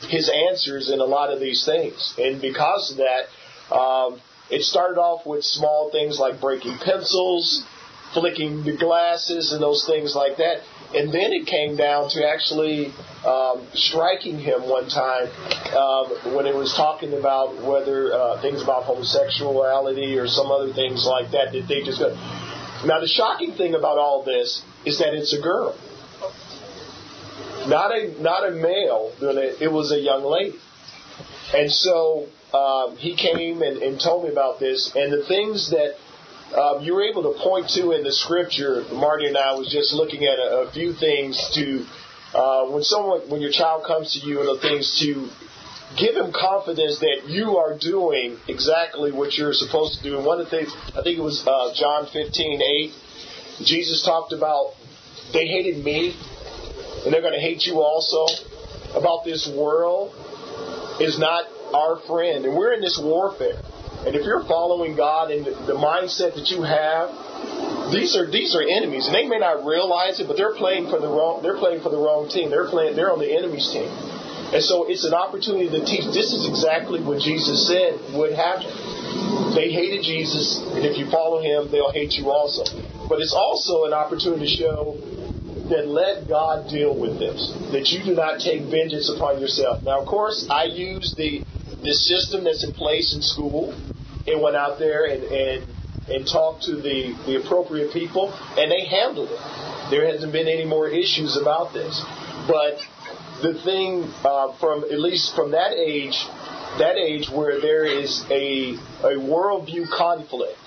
[0.09, 2.15] his answers in a lot of these things.
[2.17, 7.63] And because of that, um, it started off with small things like breaking pencils,
[8.13, 10.61] flicking the glasses, and those things like that.
[10.95, 12.93] And then it came down to actually
[13.25, 15.27] um, striking him one time
[15.75, 21.05] um, when it was talking about whether uh, things about homosexuality or some other things
[21.05, 22.15] like that that they just got.
[22.85, 25.75] Now the shocking thing about all this is that it's a girl.
[27.67, 30.57] Not a not a male, it was a young lady.
[31.53, 35.95] And so um, he came and, and, told me about this, and the things that
[36.57, 38.83] um, you were able to point to in the scripture.
[38.93, 41.85] Marty and I was just looking at a, a few things to
[42.33, 45.29] uh, when someone when your child comes to you and the things to
[45.95, 50.17] give him confidence that you are doing exactly what you're supposed to do.
[50.17, 52.91] And one of the things I think it was uh, John 15, 8
[53.63, 54.73] Jesus talked about
[55.33, 56.15] they hated me
[57.03, 58.27] and they're going to hate you also.
[58.95, 60.15] About this world
[60.99, 62.45] is not our friend.
[62.45, 63.61] And we're in this warfare.
[64.05, 67.11] And if you're following God and the mindset that you have,
[67.91, 70.99] these are these are enemies, and they may not realize it, but they're playing for
[70.99, 72.49] the wrong they're playing for the wrong team.
[72.49, 73.87] They're playing they're on the enemy's team.
[74.53, 76.07] And so it's an opportunity to teach.
[76.13, 78.71] This is exactly what Jesus said would happen.
[79.55, 82.63] They hated Jesus, and if you follow him, they'll hate you also.
[83.09, 84.95] But it's also an opportunity to show
[85.69, 87.51] that let God deal with this.
[87.71, 89.83] That you do not take vengeance upon yourself.
[89.83, 91.43] Now, of course, I use the
[91.83, 93.75] the system that's in place in school
[94.25, 95.63] and went out there and, and
[96.07, 99.39] and talked to the, the appropriate people, and they handled it.
[99.91, 102.01] There hasn't been any more issues about this.
[102.47, 102.79] But
[103.41, 106.17] the thing uh, from at least from that age,
[106.79, 108.73] that age where there is a
[109.03, 110.59] a worldview conflict,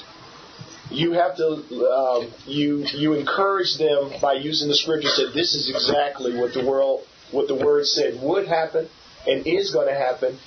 [0.90, 5.70] you have to um, you you encourage them by using the scripture that this is
[5.70, 8.88] exactly what the world what the word said would happen
[9.26, 10.38] and is going to happen.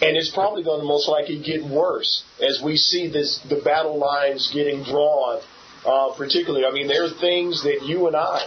[0.00, 3.98] And it's probably going to most likely get worse as we see this the battle
[3.98, 5.40] lines getting drawn
[5.86, 8.44] uh, particularly i mean there are things that you and i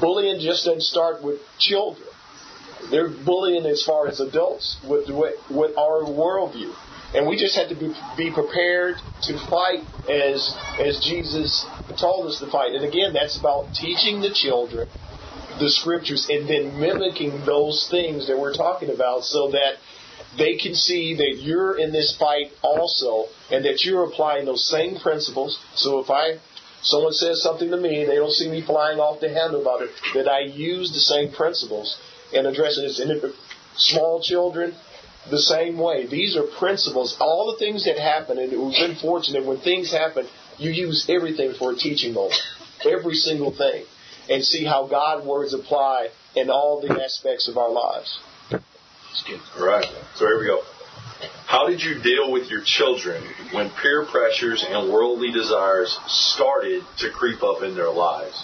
[0.00, 2.06] bullying just doesn't start with children
[2.90, 6.74] they're bullying as far as adults with with our worldview
[7.14, 11.66] and we just have to be, be prepared to fight as, as Jesus
[12.00, 12.72] told us to fight.
[12.72, 14.88] And again, that's about teaching the children
[15.58, 19.74] the scriptures and then mimicking those things that we're talking about so that
[20.38, 24.98] they can see that you're in this fight also and that you're applying those same
[24.98, 25.60] principles.
[25.74, 26.38] So if I
[26.80, 29.90] someone says something to me, they don't see me flying off the handle about it,
[30.14, 32.00] that I use the same principles
[32.34, 33.08] and address it.
[33.08, 33.32] And
[33.76, 34.74] small children,
[35.30, 36.06] the same way.
[36.06, 37.16] These are principles.
[37.20, 40.26] All the things that happen, and we've been fortunate when things happen,
[40.58, 42.40] you use everything for a teaching moment.
[42.84, 43.84] Every single thing.
[44.28, 48.18] And see how God words apply in all the aspects of our lives.
[49.58, 49.86] All right.
[50.14, 50.62] So here we go.
[51.46, 57.10] How did you deal with your children when peer pressures and worldly desires started to
[57.10, 58.42] creep up in their lives?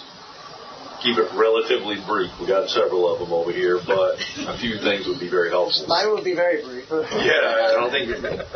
[1.03, 2.31] Keep it relatively brief.
[2.41, 5.87] We got several of them over here, but a few things would be very helpful.
[5.87, 6.85] Mine would be very brief.
[6.91, 8.09] yeah, I don't think.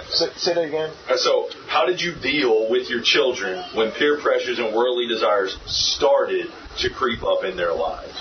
[0.10, 0.92] Say, say that again.
[1.08, 5.58] Uh, so, how did you deal with your children when peer pressures and worldly desires
[5.66, 6.48] started
[6.80, 8.20] to creep up in their lives?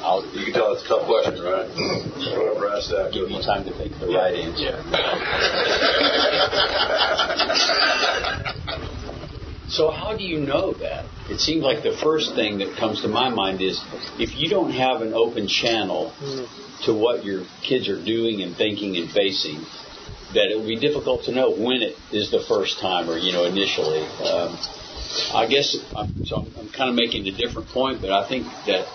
[0.00, 1.68] I'll, You can tell it's a tough question, right?
[1.68, 3.12] Whoever asked that.
[3.12, 4.82] give you time to think of the right answer.
[9.68, 11.04] So how do you know that?
[11.28, 13.82] It seems like the first thing that comes to my mind is
[14.18, 16.14] if you don't have an open channel
[16.84, 19.60] to what your kids are doing and thinking and facing,
[20.32, 23.32] that it will be difficult to know when it is the first time or you
[23.32, 24.04] know initially.
[24.24, 24.58] Um,
[25.34, 28.46] I guess I'm, so I'm, I'm kind of making a different point, but I think
[28.66, 28.86] that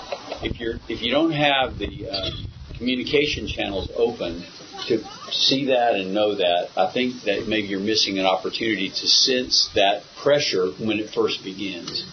[0.44, 2.30] if you're if you don't have the uh,
[2.78, 4.44] communication channels open
[4.88, 9.08] to see that and know that, I think that maybe you're missing an opportunity to
[9.08, 12.06] sense that pressure when it first begins.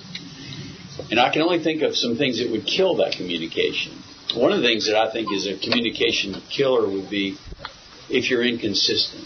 [1.11, 4.02] And I can only think of some things that would kill that communication.
[4.35, 7.37] One of the things that I think is a communication killer would be
[8.09, 9.24] if you're inconsistent.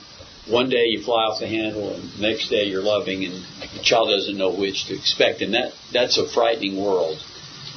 [0.49, 3.83] One day you fly off the handle, and the next day you're loving, and the
[3.83, 7.19] child doesn't know which to expect, and that that's a frightening world.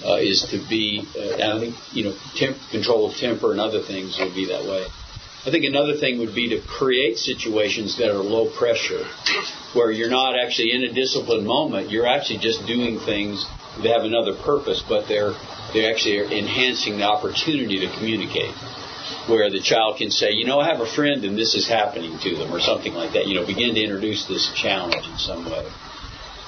[0.06, 3.82] Uh, is to be, uh, I think you know, temp, control of temper and other
[3.82, 4.86] things would be that way.
[5.48, 9.08] I think another thing would be to create situations that are low pressure,
[9.72, 11.90] where you're not actually in a disciplined moment.
[11.90, 13.46] You're actually just doing things
[13.78, 15.32] that have another purpose, but they're
[15.74, 18.54] they actually are enhancing the opportunity to communicate.
[19.32, 22.20] Where the child can say, you know, I have a friend and this is happening
[22.20, 23.28] to them, or something like that.
[23.28, 25.64] You know, begin to introduce this challenge in some way.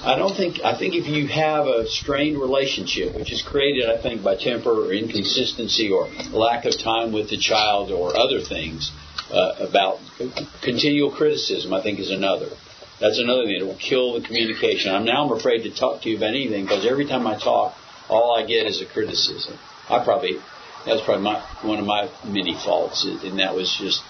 [0.02, 0.64] I don't think.
[0.64, 4.72] I think if you have a strained relationship, which is created, I think, by temper
[4.72, 8.92] or inconsistency or lack of time with the child or other things,
[9.32, 10.00] uh, about
[10.64, 12.50] continual criticism, I think is another.
[13.00, 14.94] That's another thing that will kill the communication.
[14.94, 17.76] I'm now I'm afraid to talk to you about anything because every time I talk,
[18.10, 19.58] all I get is a criticism.
[19.90, 20.40] I probably
[20.86, 24.02] that's probably my, one of my many faults, and that was just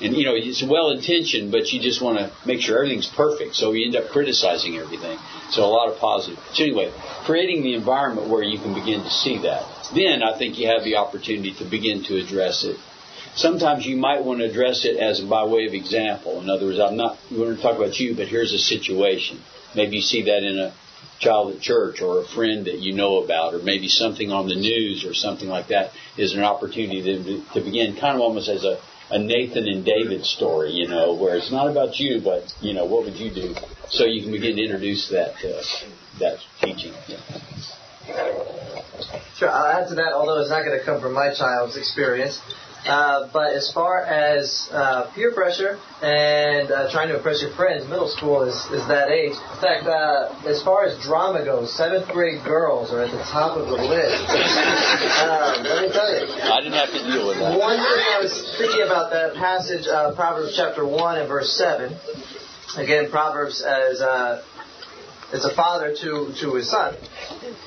[0.00, 3.54] and you know, it's well intentioned, but you just want to make sure everything's perfect.
[3.54, 5.18] So you end up criticizing everything.
[5.50, 6.38] So a lot of positive.
[6.52, 6.92] So anyway,
[7.24, 9.64] creating the environment where you can begin to see that.
[9.94, 12.76] Then I think you have the opportunity to begin to address it.
[13.36, 16.40] Sometimes you might want to address it as by way of example.
[16.40, 19.40] In other words, I'm not going to talk about you, but here's a situation.
[19.74, 20.74] Maybe you see that in a
[21.18, 24.54] child at church or a friend that you know about, or maybe something on the
[24.54, 28.64] news or something like that is an opportunity to, to begin kind of almost as
[28.64, 28.78] a
[29.10, 32.84] a Nathan and David story, you know, where it's not about you, but you know,
[32.84, 33.54] what would you do?
[33.88, 35.62] So you can begin to introduce that uh,
[36.18, 36.92] that teaching.
[39.36, 42.40] Sure, I'll add to that, although it's not going to come from my child's experience.
[42.84, 47.88] Uh, but as far as uh, peer pressure and uh, trying to impress your friends,
[47.88, 49.32] middle school is, is that age.
[49.32, 53.56] In fact, uh, as far as drama goes, seventh grade girls are at the top
[53.56, 54.22] of the list.
[55.26, 56.30] um, let me tell you.
[56.30, 57.58] I didn't have to deal with that.
[57.58, 61.90] One thing I was thinking about that passage, uh, Proverbs chapter 1 and verse 7.
[62.76, 64.42] Again, Proverbs as uh,
[65.32, 66.94] it's a father to, to his son.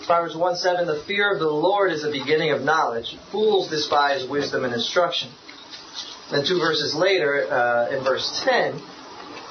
[0.05, 3.17] Proverbs 1 7 The fear of the Lord is the beginning of knowledge.
[3.31, 5.29] Fools despise wisdom and instruction.
[6.31, 8.79] Then two verses later, uh, in verse 10,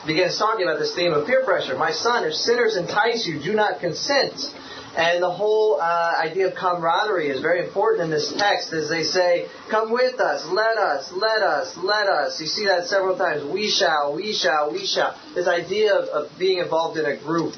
[0.07, 1.77] begins talking about this theme of peer pressure.
[1.77, 4.35] My son, if sinners entice you, do not consent.
[4.97, 9.03] And the whole uh, idea of camaraderie is very important in this text as they
[9.03, 12.41] say, Come with us, let us, let us, let us.
[12.41, 13.45] You see that several times.
[13.45, 15.15] We shall, we shall, we shall.
[15.35, 17.55] This idea of, of being involved in a group.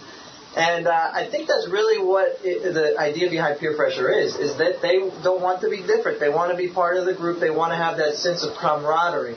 [0.56, 4.58] And uh, I think that's really what it, the idea behind peer pressure is, is
[4.58, 6.18] that they don't want to be different.
[6.18, 7.38] They want to be part of the group.
[7.38, 9.36] They want to have that sense of camaraderie.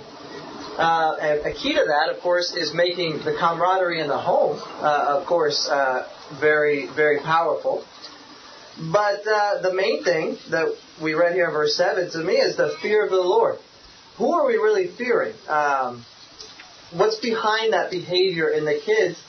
[0.76, 4.60] Uh, and a key to that, of course, is making the camaraderie in the home,
[4.82, 6.10] uh, of course, uh,
[6.42, 7.86] very, very powerful.
[8.92, 12.58] But uh, the main thing that we read here in verse 7 to me is
[12.58, 13.60] the fear of the Lord.
[14.18, 15.36] Who are we really fearing?
[15.48, 16.04] Um,
[16.92, 19.22] what's behind that behavior in the kids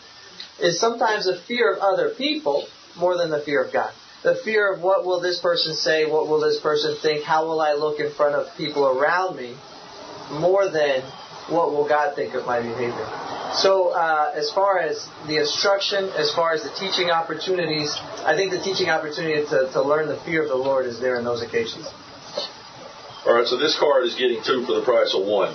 [0.60, 2.66] is sometimes a fear of other people,
[2.96, 3.92] more than the fear of God.
[4.22, 7.60] The fear of what will this person say, what will this person think, how will
[7.60, 9.56] I look in front of people around me,
[10.30, 11.02] more than
[11.48, 13.06] what will God think of my behavior.
[13.54, 18.50] So, uh, as far as the instruction, as far as the teaching opportunities, I think
[18.50, 21.42] the teaching opportunity to, to learn the fear of the Lord is there in those
[21.42, 21.86] occasions.
[23.26, 25.54] All right, so this card is getting two for the price of one.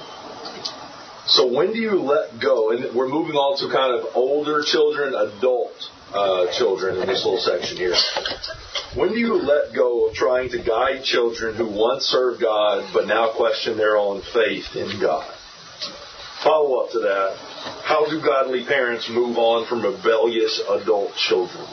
[1.27, 2.71] So when do you let go?
[2.71, 5.73] And we're moving on to kind of older children, adult
[6.13, 7.95] uh, children in this little section here.
[8.95, 13.07] When do you let go of trying to guide children who once served God but
[13.07, 15.31] now question their own faith in God?
[16.43, 17.37] Follow up to that.
[17.83, 21.65] How do godly parents move on from rebellious adult children?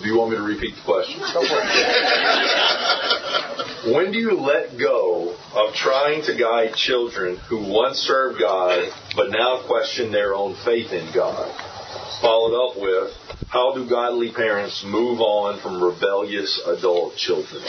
[0.00, 1.20] Do you want me to repeat the question?
[3.86, 9.30] when do you let go of trying to guide children who once served God but
[9.30, 11.52] now question their own faith in God?
[12.22, 13.12] Followed up with,
[13.48, 17.62] how do godly parents move on from rebellious adult children?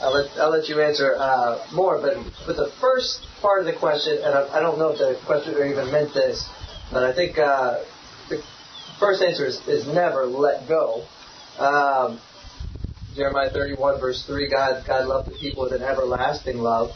[0.00, 3.72] I'll let, I'll let you answer uh, more, but but the first part of the
[3.72, 6.48] question, and I, I, don't know if the questioner even meant this,
[6.90, 7.84] but I think uh,
[8.28, 8.42] the
[8.98, 11.06] first answer is, is never let go.
[11.58, 12.20] Um,
[13.14, 16.90] Jeremiah 31 verse 3, God God loved the people with an everlasting love.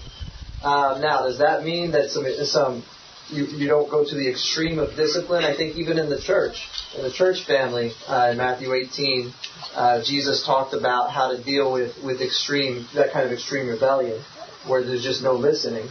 [0.62, 2.82] Um, now, does that mean that some some
[3.28, 5.44] you, you don't go to the extreme of discipline?
[5.44, 9.32] I think even in the church, in the church family, uh, in Matthew 18,
[9.74, 14.22] uh, Jesus talked about how to deal with, with extreme, that kind of extreme rebellion,
[14.66, 15.88] where there's just no listening.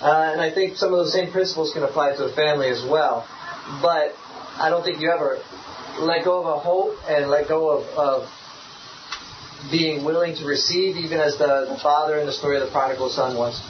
[0.00, 2.84] Uh, and I think some of those same principles can apply to a family as
[2.84, 3.26] well.
[3.80, 4.14] But
[4.60, 5.38] I don't think you ever
[6.00, 8.28] let go of a hope and let go of, of
[9.70, 13.08] being willing to receive, even as the, the father in the story of the prodigal
[13.08, 13.60] son was.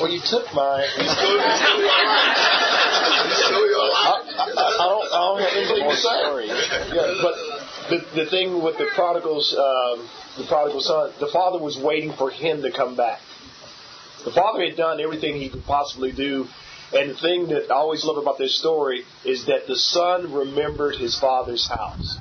[0.00, 0.88] Well, you took mine.
[3.96, 6.18] I, don't, I don't have anything to say.
[6.94, 7.34] Yeah, but
[7.90, 12.30] the, the thing with the prodigal's, um, the prodigal son, the father was waiting for
[12.30, 13.20] him to come back.
[14.24, 16.46] The father had done everything he could possibly do.
[16.92, 20.96] And the thing that I always love about this story is that the son remembered
[20.96, 22.18] his father's house.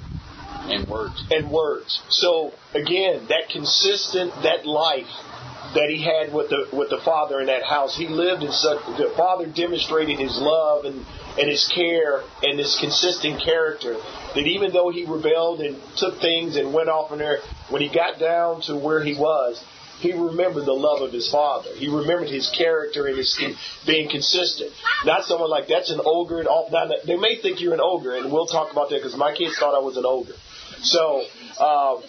[0.66, 1.24] And words.
[1.30, 2.02] And words.
[2.10, 5.12] So, again, that consistent, that life
[5.74, 7.98] that he had with the with the father in that house.
[7.98, 11.06] He lived in such the father demonstrated his love and
[11.40, 13.94] and his care and his consistent character
[14.36, 17.40] that even though he rebelled and took things and went off in there,
[17.70, 19.64] when he got down to where he was,
[20.00, 21.70] he remembered the love of his father.
[21.76, 23.40] He remembered his character and his
[23.88, 24.72] being consistent.
[25.06, 26.70] Not someone like that's an ogre and all.
[27.06, 29.74] They may think you're an ogre, and we'll talk about that because my kids thought
[29.74, 30.36] I was an ogre.
[30.84, 31.24] So,
[31.60, 32.02] uh,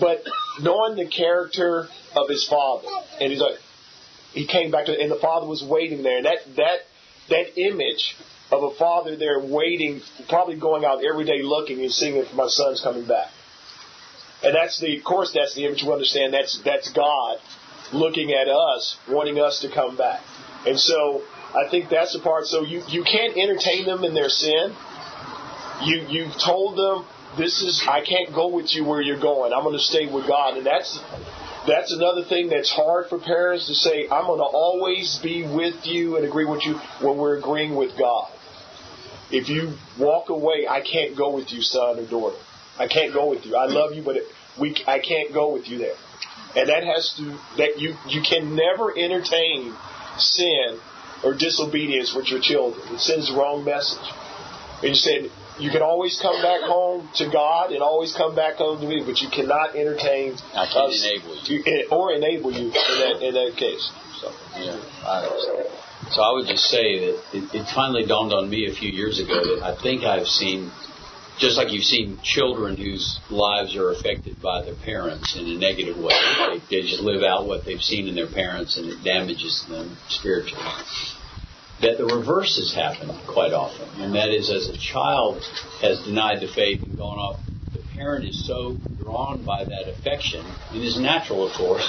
[0.00, 0.24] but
[0.60, 2.86] knowing the character of his father,
[3.20, 3.58] and he's like,
[4.32, 6.78] he came back to, and the father was waiting there, and that that
[7.30, 8.16] that image
[8.50, 12.46] of a father there waiting, probably going out every day looking and seeing if my
[12.48, 13.30] son's coming back.
[14.42, 16.32] And that's the, of course, that's the image we understand.
[16.32, 17.38] That's that's God
[17.92, 20.20] looking at us, wanting us to come back.
[20.66, 21.22] And so
[21.54, 22.46] I think that's the part.
[22.46, 24.74] So you you can't entertain them in their sin.
[25.82, 27.06] You you've told them
[27.36, 29.52] this is I can't go with you where you're going.
[29.52, 30.98] I'm going to stay with God, and that's
[31.66, 34.08] that's another thing that's hard for parents to say.
[34.10, 37.98] I'm going to always be with you and agree with you when we're agreeing with
[37.98, 38.30] God.
[39.30, 42.38] If you walk away, I can't go with you, son or daughter.
[42.78, 43.56] I can't go with you.
[43.56, 44.16] I love you, but
[44.58, 45.96] we I can't go with you there.
[46.56, 49.74] And that has to that you you can never entertain
[50.16, 50.80] sin
[51.22, 52.94] or disobedience with your children.
[52.94, 54.06] It sends the wrong message.
[54.80, 58.56] And you said you can always come back home to God and always come back
[58.56, 61.58] home to me, but you cannot entertain I can't us, enable you.
[61.58, 61.62] you.
[61.66, 63.90] Eh, or enable you in that in that case.
[64.20, 65.66] So yeah, I understand.
[66.10, 69.18] So I would just say that it, it finally dawned on me a few years
[69.20, 70.70] ago that I think I've seen
[71.38, 75.96] just like you've seen children whose lives are affected by their parents in a negative
[75.96, 76.14] way.
[76.50, 79.96] They, they just live out what they've seen in their parents and it damages them
[80.08, 80.64] spiritually
[81.80, 85.42] that the reverse has happened quite often, and that is as a child
[85.80, 87.40] has denied the faith and gone off,
[87.72, 91.86] the parent is so drawn by that affection, it is natural, of course,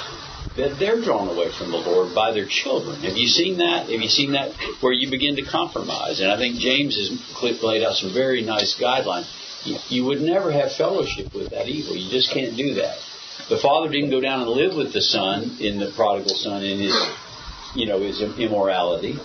[0.57, 3.01] that they're drawn away from the Lord by their children.
[3.01, 3.89] Have you seen that?
[3.89, 6.19] Have you seen that where you begin to compromise?
[6.19, 9.29] And I think James has laid out some very nice guidelines.
[9.89, 11.95] You would never have fellowship with that evil.
[11.95, 12.97] You just can't do that.
[13.49, 16.79] The father didn't go down and live with the son in the prodigal son in
[16.79, 16.95] his,
[17.75, 19.17] you know, his immorality.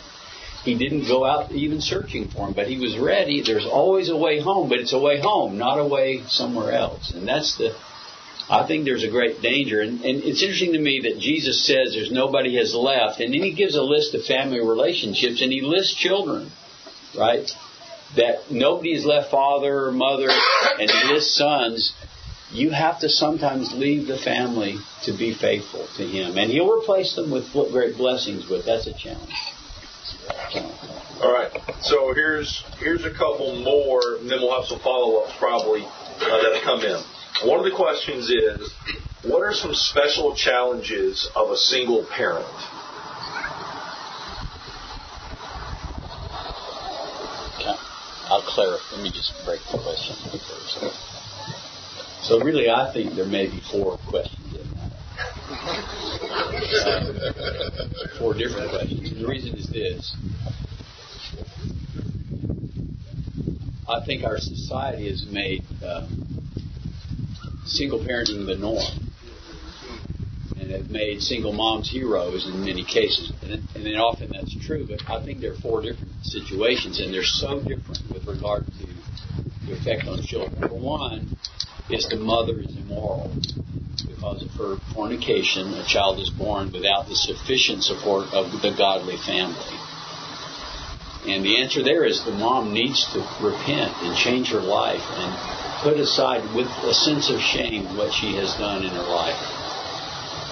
[0.65, 3.43] He didn't go out even searching for him, but he was ready.
[3.43, 7.13] There's always a way home, but it's a way home, not a way somewhere else.
[7.15, 7.77] And that's the
[8.49, 9.81] I think there's a great danger.
[9.81, 13.21] And, and it's interesting to me that Jesus says there's nobody has left.
[13.21, 16.51] And then he gives a list of family relationships and he lists children,
[17.19, 17.49] right?
[18.17, 20.29] That nobody has left father or mother
[20.79, 21.95] and he lists sons.
[22.53, 26.37] You have to sometimes leave the family to be faithful to him.
[26.37, 29.33] And he'll replace them with great blessings, but that's a challenge.
[31.23, 31.51] All right.
[31.83, 36.63] So here's here's a couple more, and then we'll have some follow-ups probably uh, that
[36.65, 37.01] come in.
[37.49, 38.73] One of the questions is,
[39.23, 42.47] what are some special challenges of a single parent?
[47.57, 47.75] Okay.
[48.29, 48.97] I'll clarify.
[48.97, 50.79] Let me just break the question first.
[52.25, 54.74] So really, I think there may be four questions in that.
[58.19, 59.15] Four different questions.
[59.21, 60.17] The reason is this.
[63.89, 66.07] I think our society has made uh,
[67.67, 68.81] single parenting the norm.
[70.59, 73.33] And have made single moms heroes in many cases.
[73.43, 77.13] And, and then often that's true, but I think there are four different situations, and
[77.13, 78.87] they're so different with regard to
[79.67, 80.61] the effect on children.
[80.61, 81.37] Number one
[81.91, 83.31] is the mother is immoral.
[84.03, 89.17] Because of her fornication, a child is born without the sufficient support of the godly
[89.17, 89.79] family.
[91.27, 95.83] And the answer there is the mom needs to repent and change her life and
[95.83, 99.39] put aside with a sense of shame what she has done in her life.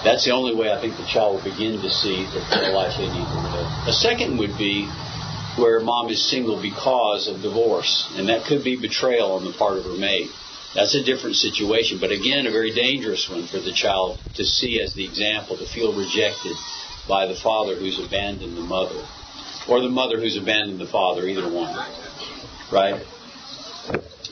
[0.03, 2.95] That's the only way I think the child will begin to see the of life
[2.97, 3.87] they need to live.
[3.87, 4.89] A second would be
[5.57, 9.77] where mom is single because of divorce, and that could be betrayal on the part
[9.77, 10.31] of her mate.
[10.75, 14.81] That's a different situation, but again, a very dangerous one for the child to see
[14.81, 16.57] as the example, to feel rejected
[17.07, 19.05] by the father who's abandoned the mother,
[19.69, 21.75] or the mother who's abandoned the father, either one.
[22.71, 23.05] Right?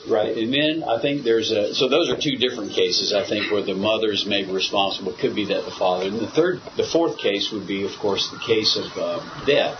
[0.08, 3.14] Right, and then I think there's a so those are two different cases.
[3.14, 5.12] I think where the mothers may be responsible.
[5.12, 6.06] Could be that the father.
[6.06, 9.78] And the third, the fourth case would be, of course, the case of uh, death.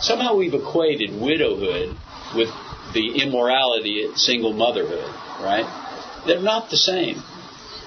[0.00, 1.96] Somehow we've equated widowhood
[2.34, 2.50] with
[2.92, 5.08] the immorality of single motherhood.
[5.40, 5.64] Right?
[6.26, 7.22] They're not the same.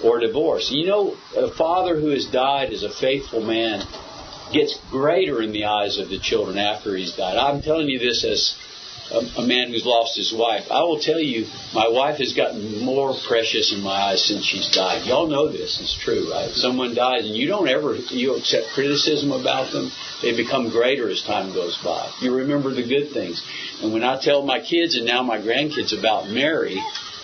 [0.03, 0.71] Or divorce.
[0.71, 3.85] You know, a father who has died as a faithful man
[4.53, 7.37] gets greater in the eyes of the children after he's died.
[7.37, 8.55] I'm telling you this as
[9.11, 10.65] a, man who's lost his wife.
[10.69, 14.69] I will tell you, my wife has gotten more precious in my eyes since she's
[14.69, 15.05] died.
[15.05, 15.79] Y'all know this.
[15.81, 16.51] It's true, right?
[16.51, 19.91] Someone dies and you don't ever, you accept criticism about them.
[20.21, 22.11] They become greater as time goes by.
[22.21, 23.41] You remember the good things.
[23.81, 26.79] And when I tell my kids and now my grandkids about Mary,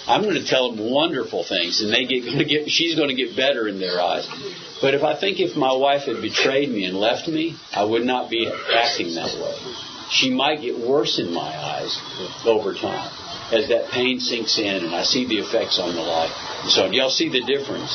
[0.07, 3.09] I'm going to tell them wonderful things, and they get, going to get she's going
[3.09, 4.27] to get better in their eyes.
[4.81, 8.03] But if I think if my wife had betrayed me and left me, I would
[8.03, 9.55] not be acting that way
[10.09, 11.91] she might get worse in my eyes
[12.45, 13.09] over time
[13.51, 16.31] as that pain sinks in and I see the effects on the life.
[16.63, 17.93] And so y'all see the difference.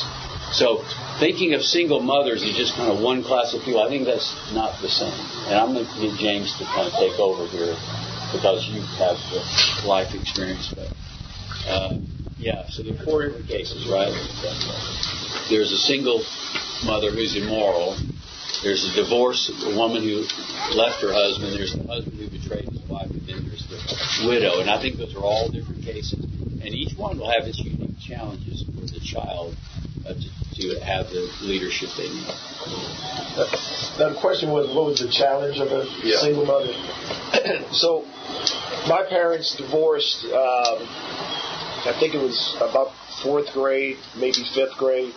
[0.53, 0.83] So
[1.19, 4.31] thinking of single mothers as just kind of one class of people, I think that's
[4.53, 5.15] not the same.
[5.47, 7.75] And I'm going to get James to kind of take over here
[8.35, 10.71] because you have the life experience.
[10.75, 10.91] But
[11.67, 11.97] uh,
[12.37, 14.11] yeah, so there are four different cases, right?
[15.49, 16.23] There's a single
[16.85, 17.97] mother who's immoral
[18.63, 20.21] there's a divorce, a woman who
[20.77, 21.57] left her husband.
[21.57, 24.61] There's the husband who betrayed his wife, and then there's the widow.
[24.61, 26.21] And I think those are all different cases,
[26.61, 29.55] and each one will have its unique challenges for the child
[30.05, 32.27] uh, to, to, have the leadership they need.
[33.97, 36.17] Now the question was, what was the challenge of a yeah.
[36.21, 36.73] single mother?
[37.73, 38.05] so,
[38.87, 40.25] my parents divorced.
[40.25, 41.30] Um,
[41.85, 45.13] I think it was about fourth grade, maybe fifth grade.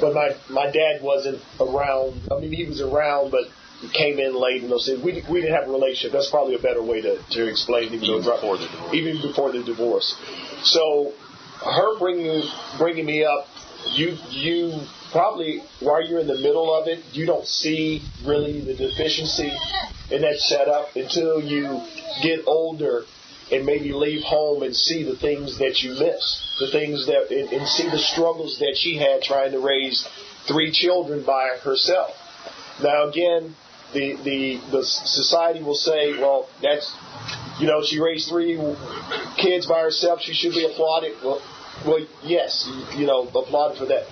[0.00, 2.28] But my my dad wasn't around.
[2.30, 3.44] I mean, he was around, but
[3.80, 5.02] he came in late and those things.
[5.02, 6.12] We we didn't have a relationship.
[6.12, 8.94] That's probably a better way to to explain even, even before the divorce.
[8.94, 10.16] Even before the divorce.
[10.64, 11.12] So
[11.64, 12.42] her bringing
[12.78, 13.46] bringing me up,
[13.90, 14.80] you you
[15.12, 19.52] probably while you're in the middle of it, you don't see really the deficiency
[20.10, 21.82] in that setup until you
[22.22, 23.04] get older
[23.50, 27.50] and maybe leave home and see the things that you miss, the things that, and,
[27.52, 30.06] and see the struggles that she had trying to raise
[30.46, 32.10] three children by herself.
[32.82, 33.54] Now again,
[33.94, 36.94] the, the, the society will say, well, that's,
[37.58, 38.56] you know, she raised three
[39.36, 41.16] kids by herself, she should be applauded.
[41.22, 41.40] Well,
[41.86, 44.04] well, yes, you know, applauded for that.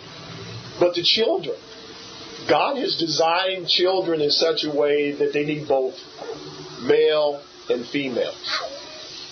[0.79, 1.57] But the children,
[2.49, 5.95] God has designed children in such a way that they need both
[6.83, 8.35] male and female.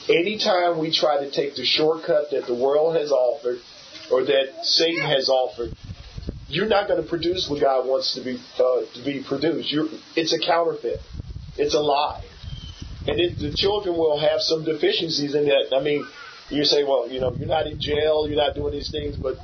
[0.09, 3.59] Anytime we try to take the shortcut that the world has offered
[4.11, 5.73] or that Satan has offered,
[6.49, 9.73] you're not going to produce what God wants to be uh, to be produced.
[9.73, 11.01] You're, it's a counterfeit.
[11.57, 12.23] It's a lie.
[13.07, 15.75] And it, the children will have some deficiencies in that.
[15.75, 16.07] I mean,
[16.51, 19.37] you say, well, you know, you're not in jail, you're not doing these things, but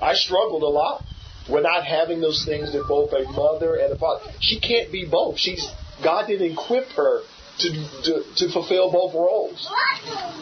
[0.00, 1.02] I struggled a lot
[1.48, 4.24] with not having those things that both a mother and a father.
[4.40, 5.38] She can't be both.
[5.38, 5.68] She's
[6.02, 7.22] God didn't equip her
[7.58, 7.68] to,
[8.04, 9.68] to, to fulfill both roles.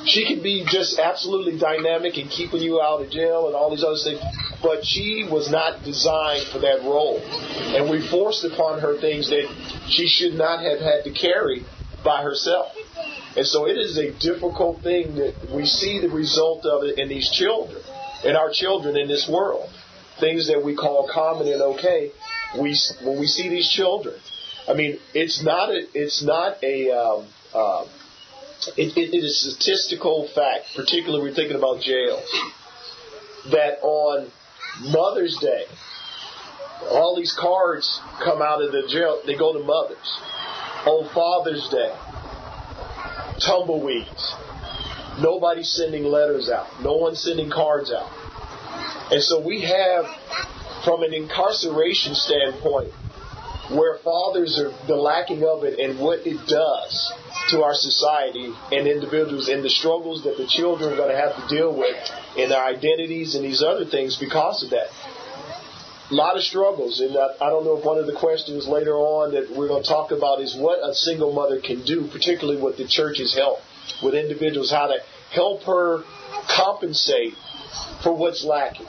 [0.06, 3.84] She can be just absolutely dynamic and keeping you out of jail and all these
[3.84, 4.20] other things,
[4.62, 7.20] but she was not designed for that role.
[7.74, 9.46] And we forced upon her things that
[9.88, 11.64] she should not have had to carry
[12.04, 12.72] by herself.
[13.36, 17.08] And so it is a difficult thing that we see the result of it in
[17.08, 17.80] these children,
[18.24, 19.68] in our children in this world.
[20.18, 22.10] Things that we call common and okay.
[22.58, 24.16] We when we see these children,
[24.68, 27.84] I mean, it's not a, it's not a, um, uh,
[28.76, 32.28] it, it, it is a statistical fact, particularly we're thinking about jails,
[33.50, 34.30] that on
[34.82, 35.64] Mother's Day,
[36.90, 40.20] all these cards come out of the jail, they go to mothers.
[40.86, 41.94] On Father's Day,
[43.46, 44.34] tumbleweeds.
[45.20, 46.68] Nobody's sending letters out.
[46.82, 48.08] No one's sending cards out.
[49.12, 50.06] And so we have,
[50.84, 52.92] from an incarceration standpoint,
[53.70, 57.12] where fathers are the lacking of it and what it does
[57.50, 61.36] to our society and individuals and the struggles that the children are going to have
[61.36, 61.96] to deal with
[62.36, 64.88] in their identities and these other things because of that.
[66.10, 69.32] A lot of struggles, and I don't know if one of the questions later on
[69.32, 72.76] that we're going to talk about is what a single mother can do, particularly with
[72.76, 73.60] the church's help,
[74.02, 74.98] with individuals, how to
[75.30, 76.02] help her
[76.48, 77.34] compensate
[78.02, 78.88] for what's lacking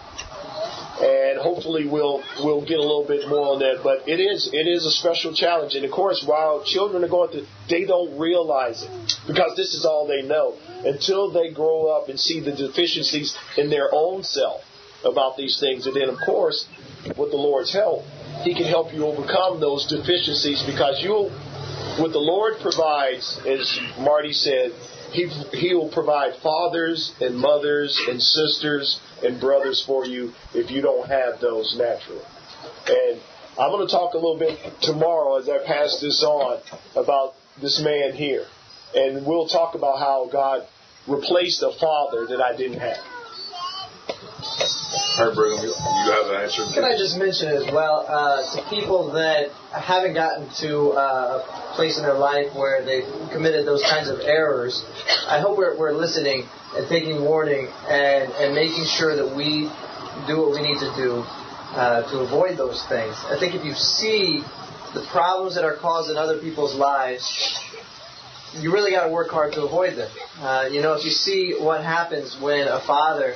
[1.02, 3.82] and hopefully we'll we'll get a little bit more on that.
[3.84, 7.32] But it is it is a special challenge, and of course, while children are going
[7.32, 8.92] through, they don't realize it
[9.28, 10.58] because this is all they know.
[10.86, 14.62] Until they grow up and see the deficiencies in their own self
[15.04, 16.66] about these things, and then of course,
[17.18, 18.04] with the Lord's help,
[18.44, 21.32] He can help you overcome those deficiencies because you'll
[22.00, 24.72] what the Lord provides, as Marty said,
[25.12, 30.82] he, he will provide fathers and mothers and sisters and brothers for you if you
[30.82, 32.26] don't have those naturally.
[32.88, 33.22] And
[33.60, 36.62] I'm going to talk a little bit tomorrow as I pass this on
[36.96, 38.46] about this man here.
[38.96, 40.68] And we'll talk about how God
[41.08, 43.00] replaced a father that I didn't have.
[45.18, 45.74] All right, Brigham, you
[46.12, 46.64] have an answer?
[46.74, 51.76] Can I just mention as well uh, to people that haven't gotten to uh, a
[51.76, 54.86] place in their life where they've committed those kinds of errors,
[55.28, 56.48] I hope we're, we're listening
[56.78, 59.70] and taking warning and, and making sure that we
[60.28, 61.24] do what we need to do
[61.76, 63.14] uh, to avoid those things.
[63.28, 64.44] I think if you see
[64.94, 67.28] the problems that are caused in other people's lives,
[68.56, 70.12] you really got to work hard to avoid them.
[70.40, 73.36] Uh, you know, if you see what happens when a father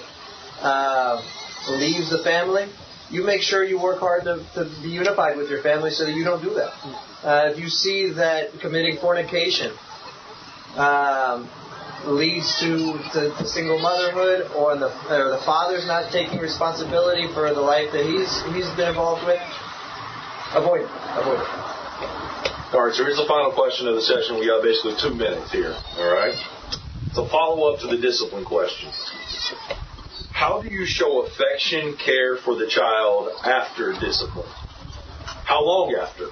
[0.61, 1.21] uh,
[1.70, 2.68] leaves the family,
[3.09, 6.13] you make sure you work hard to, to, be unified with your family so that
[6.13, 6.74] you don't do that.
[7.24, 9.72] Uh, if you see that committing fornication
[10.76, 11.49] um,
[12.05, 17.53] leads to, to, to, single motherhood, or the or the father's not taking responsibility for
[17.53, 19.39] the life that he's he's been involved with,
[20.53, 20.91] avoid it.
[21.18, 21.76] Avoid it.
[22.74, 24.38] All right, so here's the final question of the session.
[24.39, 25.74] We got basically two minutes here.
[25.97, 26.36] All right.
[27.07, 28.91] It's a follow up to the discipline question.
[30.36, 34.52] How do you show affection, care for the child after discipline?
[35.48, 36.28] How long after?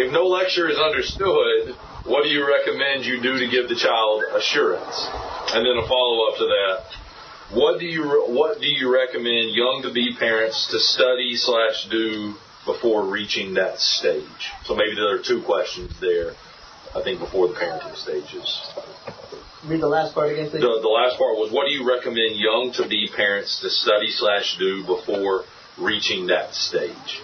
[0.00, 1.76] If no lecture is understood,
[2.06, 5.06] what do you recommend you do to give the child assurance?
[5.52, 7.58] And then a follow up to that.
[7.60, 12.36] What do you what do you recommend young to be parents to study slash do
[12.64, 14.48] before reaching that stage?
[14.64, 16.32] So maybe there are two questions there.
[16.96, 18.48] I think before the parenting stages.
[19.68, 20.62] Read the last part again, please.
[20.62, 24.08] The, the last part was, what do you recommend young to be parents to study
[24.08, 25.44] slash do before
[25.76, 27.20] reaching that stage?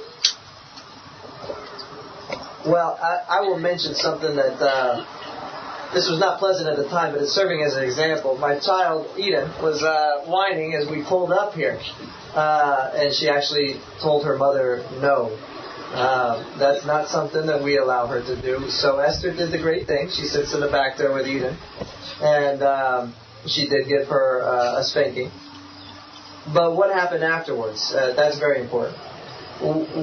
[2.67, 5.05] Well, I, I will mention something that uh,
[5.95, 8.37] this was not pleasant at the time, but it's serving as an example.
[8.37, 11.81] My child Eden was uh, whining as we pulled up here,
[12.35, 15.33] uh, and she actually told her mother no.
[15.95, 18.69] Uh, that's not something that we allow her to do.
[18.69, 20.09] So Esther did the great thing.
[20.11, 21.57] She sits in the back there with Eden,
[22.21, 23.15] and um,
[23.47, 25.31] she did give her uh, a spanking.
[26.53, 27.95] But what happened afterwards?
[27.95, 28.99] Uh, that's very important.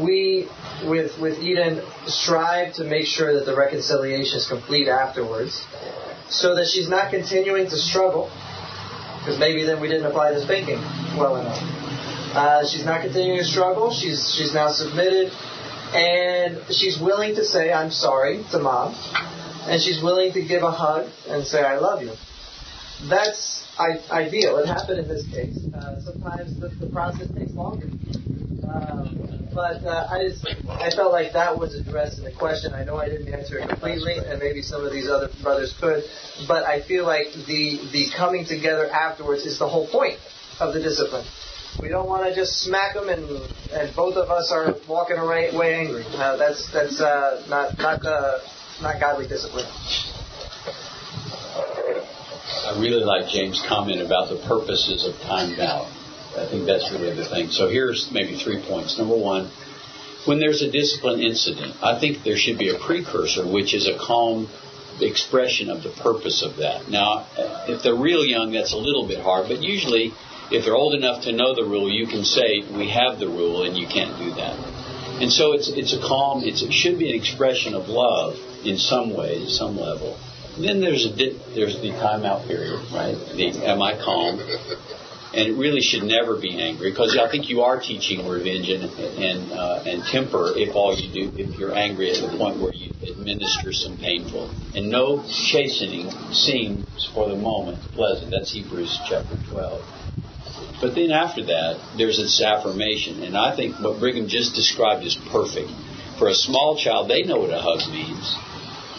[0.02, 0.48] We,
[0.88, 5.68] with with Eden, strive to make sure that the reconciliation is complete afterwards,
[6.30, 8.32] so that she's not continuing to struggle,
[9.20, 10.80] because maybe then we didn't apply the spanking
[11.20, 11.60] well enough.
[12.34, 13.92] Uh, she's not continuing to struggle.
[13.92, 15.34] She's she's now submitted,
[15.94, 18.96] and she's willing to say I'm sorry to mom
[19.68, 22.14] and she's willing to give a hug and say, I love you.
[23.10, 23.66] That's
[24.12, 24.58] ideal.
[24.58, 25.58] It happened in this case.
[25.74, 27.88] Uh, sometimes the, the, process takes longer.
[28.68, 32.74] Um, but uh, I just I felt like that was addressed in the question.
[32.74, 36.04] I know I didn't answer it completely, and maybe some of these other brothers could.
[36.48, 40.20] But I feel like the the coming together afterwards is the whole point
[40.60, 41.26] of the discipline.
[41.80, 43.24] We don't want to just smack them and
[43.72, 46.04] and both of us are walking away, angry.
[46.16, 48.40] Uh, that's that's uh, not not uh,
[48.82, 49.66] not godly discipline.
[52.64, 55.88] I really like James' comment about the purposes of timed out.
[56.38, 57.50] I think that's really the thing.
[57.50, 58.98] So here's maybe three points.
[58.98, 59.52] Number one,
[60.26, 63.98] when there's a discipline incident, I think there should be a precursor, which is a
[63.98, 64.48] calm
[65.02, 66.90] expression of the purpose of that.
[66.90, 67.26] Now,
[67.68, 70.14] if they're real young, that's a little bit hard, but usually,
[70.52, 73.64] if they're old enough to know the rule, you can say, "We have the rule,
[73.64, 74.56] and you can't do that."
[75.22, 76.44] And so it's it's a calm.
[76.44, 80.18] It's, it should be an expression of love in some way, some level.
[80.56, 81.14] And then there's a
[81.56, 83.16] there's the timeout period, right?
[83.36, 84.40] The, am I calm?
[85.34, 88.84] and it really should never be angry because I think you are teaching revenge and
[88.84, 92.74] and, uh, and temper if all you do if you're angry at the point where
[92.74, 98.32] you administer some painful and no chastening seems for the moment pleasant.
[98.32, 100.01] That's Hebrews chapter 12.
[100.82, 105.16] But then after that, there's this affirmation, and I think what Brigham just described is
[105.32, 105.70] perfect.
[106.18, 108.36] For a small child, they know what a hug means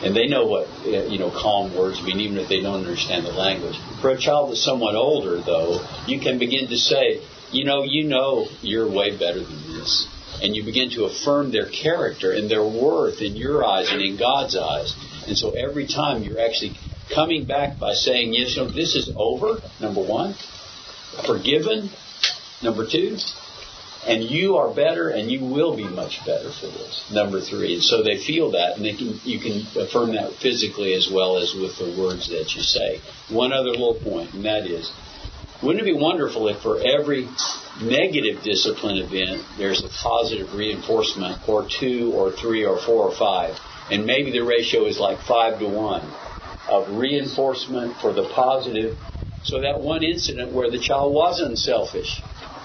[0.02, 3.24] and they know what eh, you know calm words mean, even if they don't understand
[3.24, 3.78] the language.
[4.00, 7.22] For a child that's somewhat older, though, you can begin to say,
[7.52, 10.08] you know, you know, you're way better than this,
[10.42, 14.16] and you begin to affirm their character and their worth in your eyes and in
[14.16, 14.94] God's eyes.
[15.28, 16.76] And so every time you're actually
[17.14, 19.60] coming back by saying, yes, you know, this is over.
[19.80, 20.34] Number one,
[21.26, 21.90] forgiven.
[22.62, 23.16] Number two,
[24.06, 27.10] and you are better and you will be much better for this.
[27.12, 27.74] Number three.
[27.74, 31.38] And so they feel that and they can, you can affirm that physically as well
[31.38, 33.00] as with the words that you say.
[33.30, 34.90] One other little point, and that is,
[35.62, 37.28] wouldn't it be wonderful if for every
[37.80, 43.56] negative discipline event, there's a positive reinforcement or two or three or four or five.
[43.90, 46.02] And maybe the ratio is like five to one
[46.68, 48.98] of reinforcement for the positive.
[49.44, 52.22] So that one incident where the child was unselfish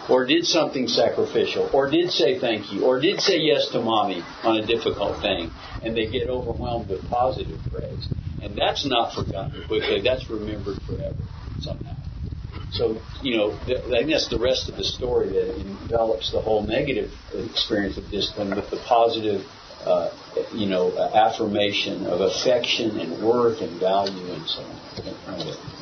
[0.10, 4.24] or did something sacrificial, or did say thank you, or did say yes to mommy
[4.44, 5.52] on a difficult thing,
[5.84, 8.08] and they get overwhelmed with positive praise.
[8.42, 11.16] And that's not forgotten quickly, that's remembered forever
[11.60, 11.94] somehow.
[12.72, 16.64] So, you know, I think that's the rest of the story that envelops the whole
[16.64, 19.46] negative experience of discipline with the positive,
[19.84, 20.12] uh,
[20.54, 25.77] you know, affirmation of affection and worth and value and so on.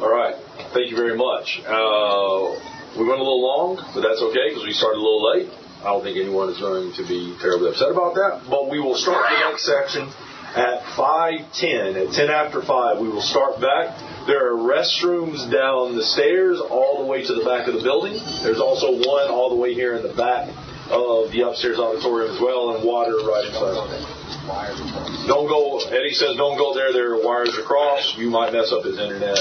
[0.00, 0.34] All right.
[0.74, 1.60] Thank you very much.
[1.64, 2.58] Uh,
[2.98, 5.50] we went a little long, but that's okay because we started a little late.
[5.80, 8.42] I don't think anyone is going to be terribly upset about that.
[8.50, 10.10] But we will start the next section
[10.56, 12.08] at 5:10.
[12.08, 13.94] At 10 after 5, we will start back.
[14.26, 18.18] There are restrooms down the stairs all the way to the back of the building.
[18.42, 20.50] There's also one all the way here in the back
[20.90, 25.26] of the upstairs auditorium as well, and water right inside.
[25.26, 25.78] Don't go.
[25.88, 26.92] Eddie says don't go there.
[26.92, 28.16] There are wires across.
[28.16, 29.38] You might mess up his internet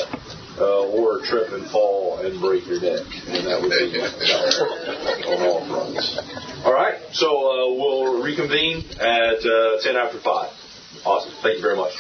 [0.60, 4.00] uh, or trip and fall and break your neck, and that would be
[5.32, 6.20] on all fronts.
[6.66, 10.50] All right, so uh, we'll reconvene at uh, 10 after 5.
[11.06, 11.32] Awesome.
[11.42, 11.94] Thank you very much.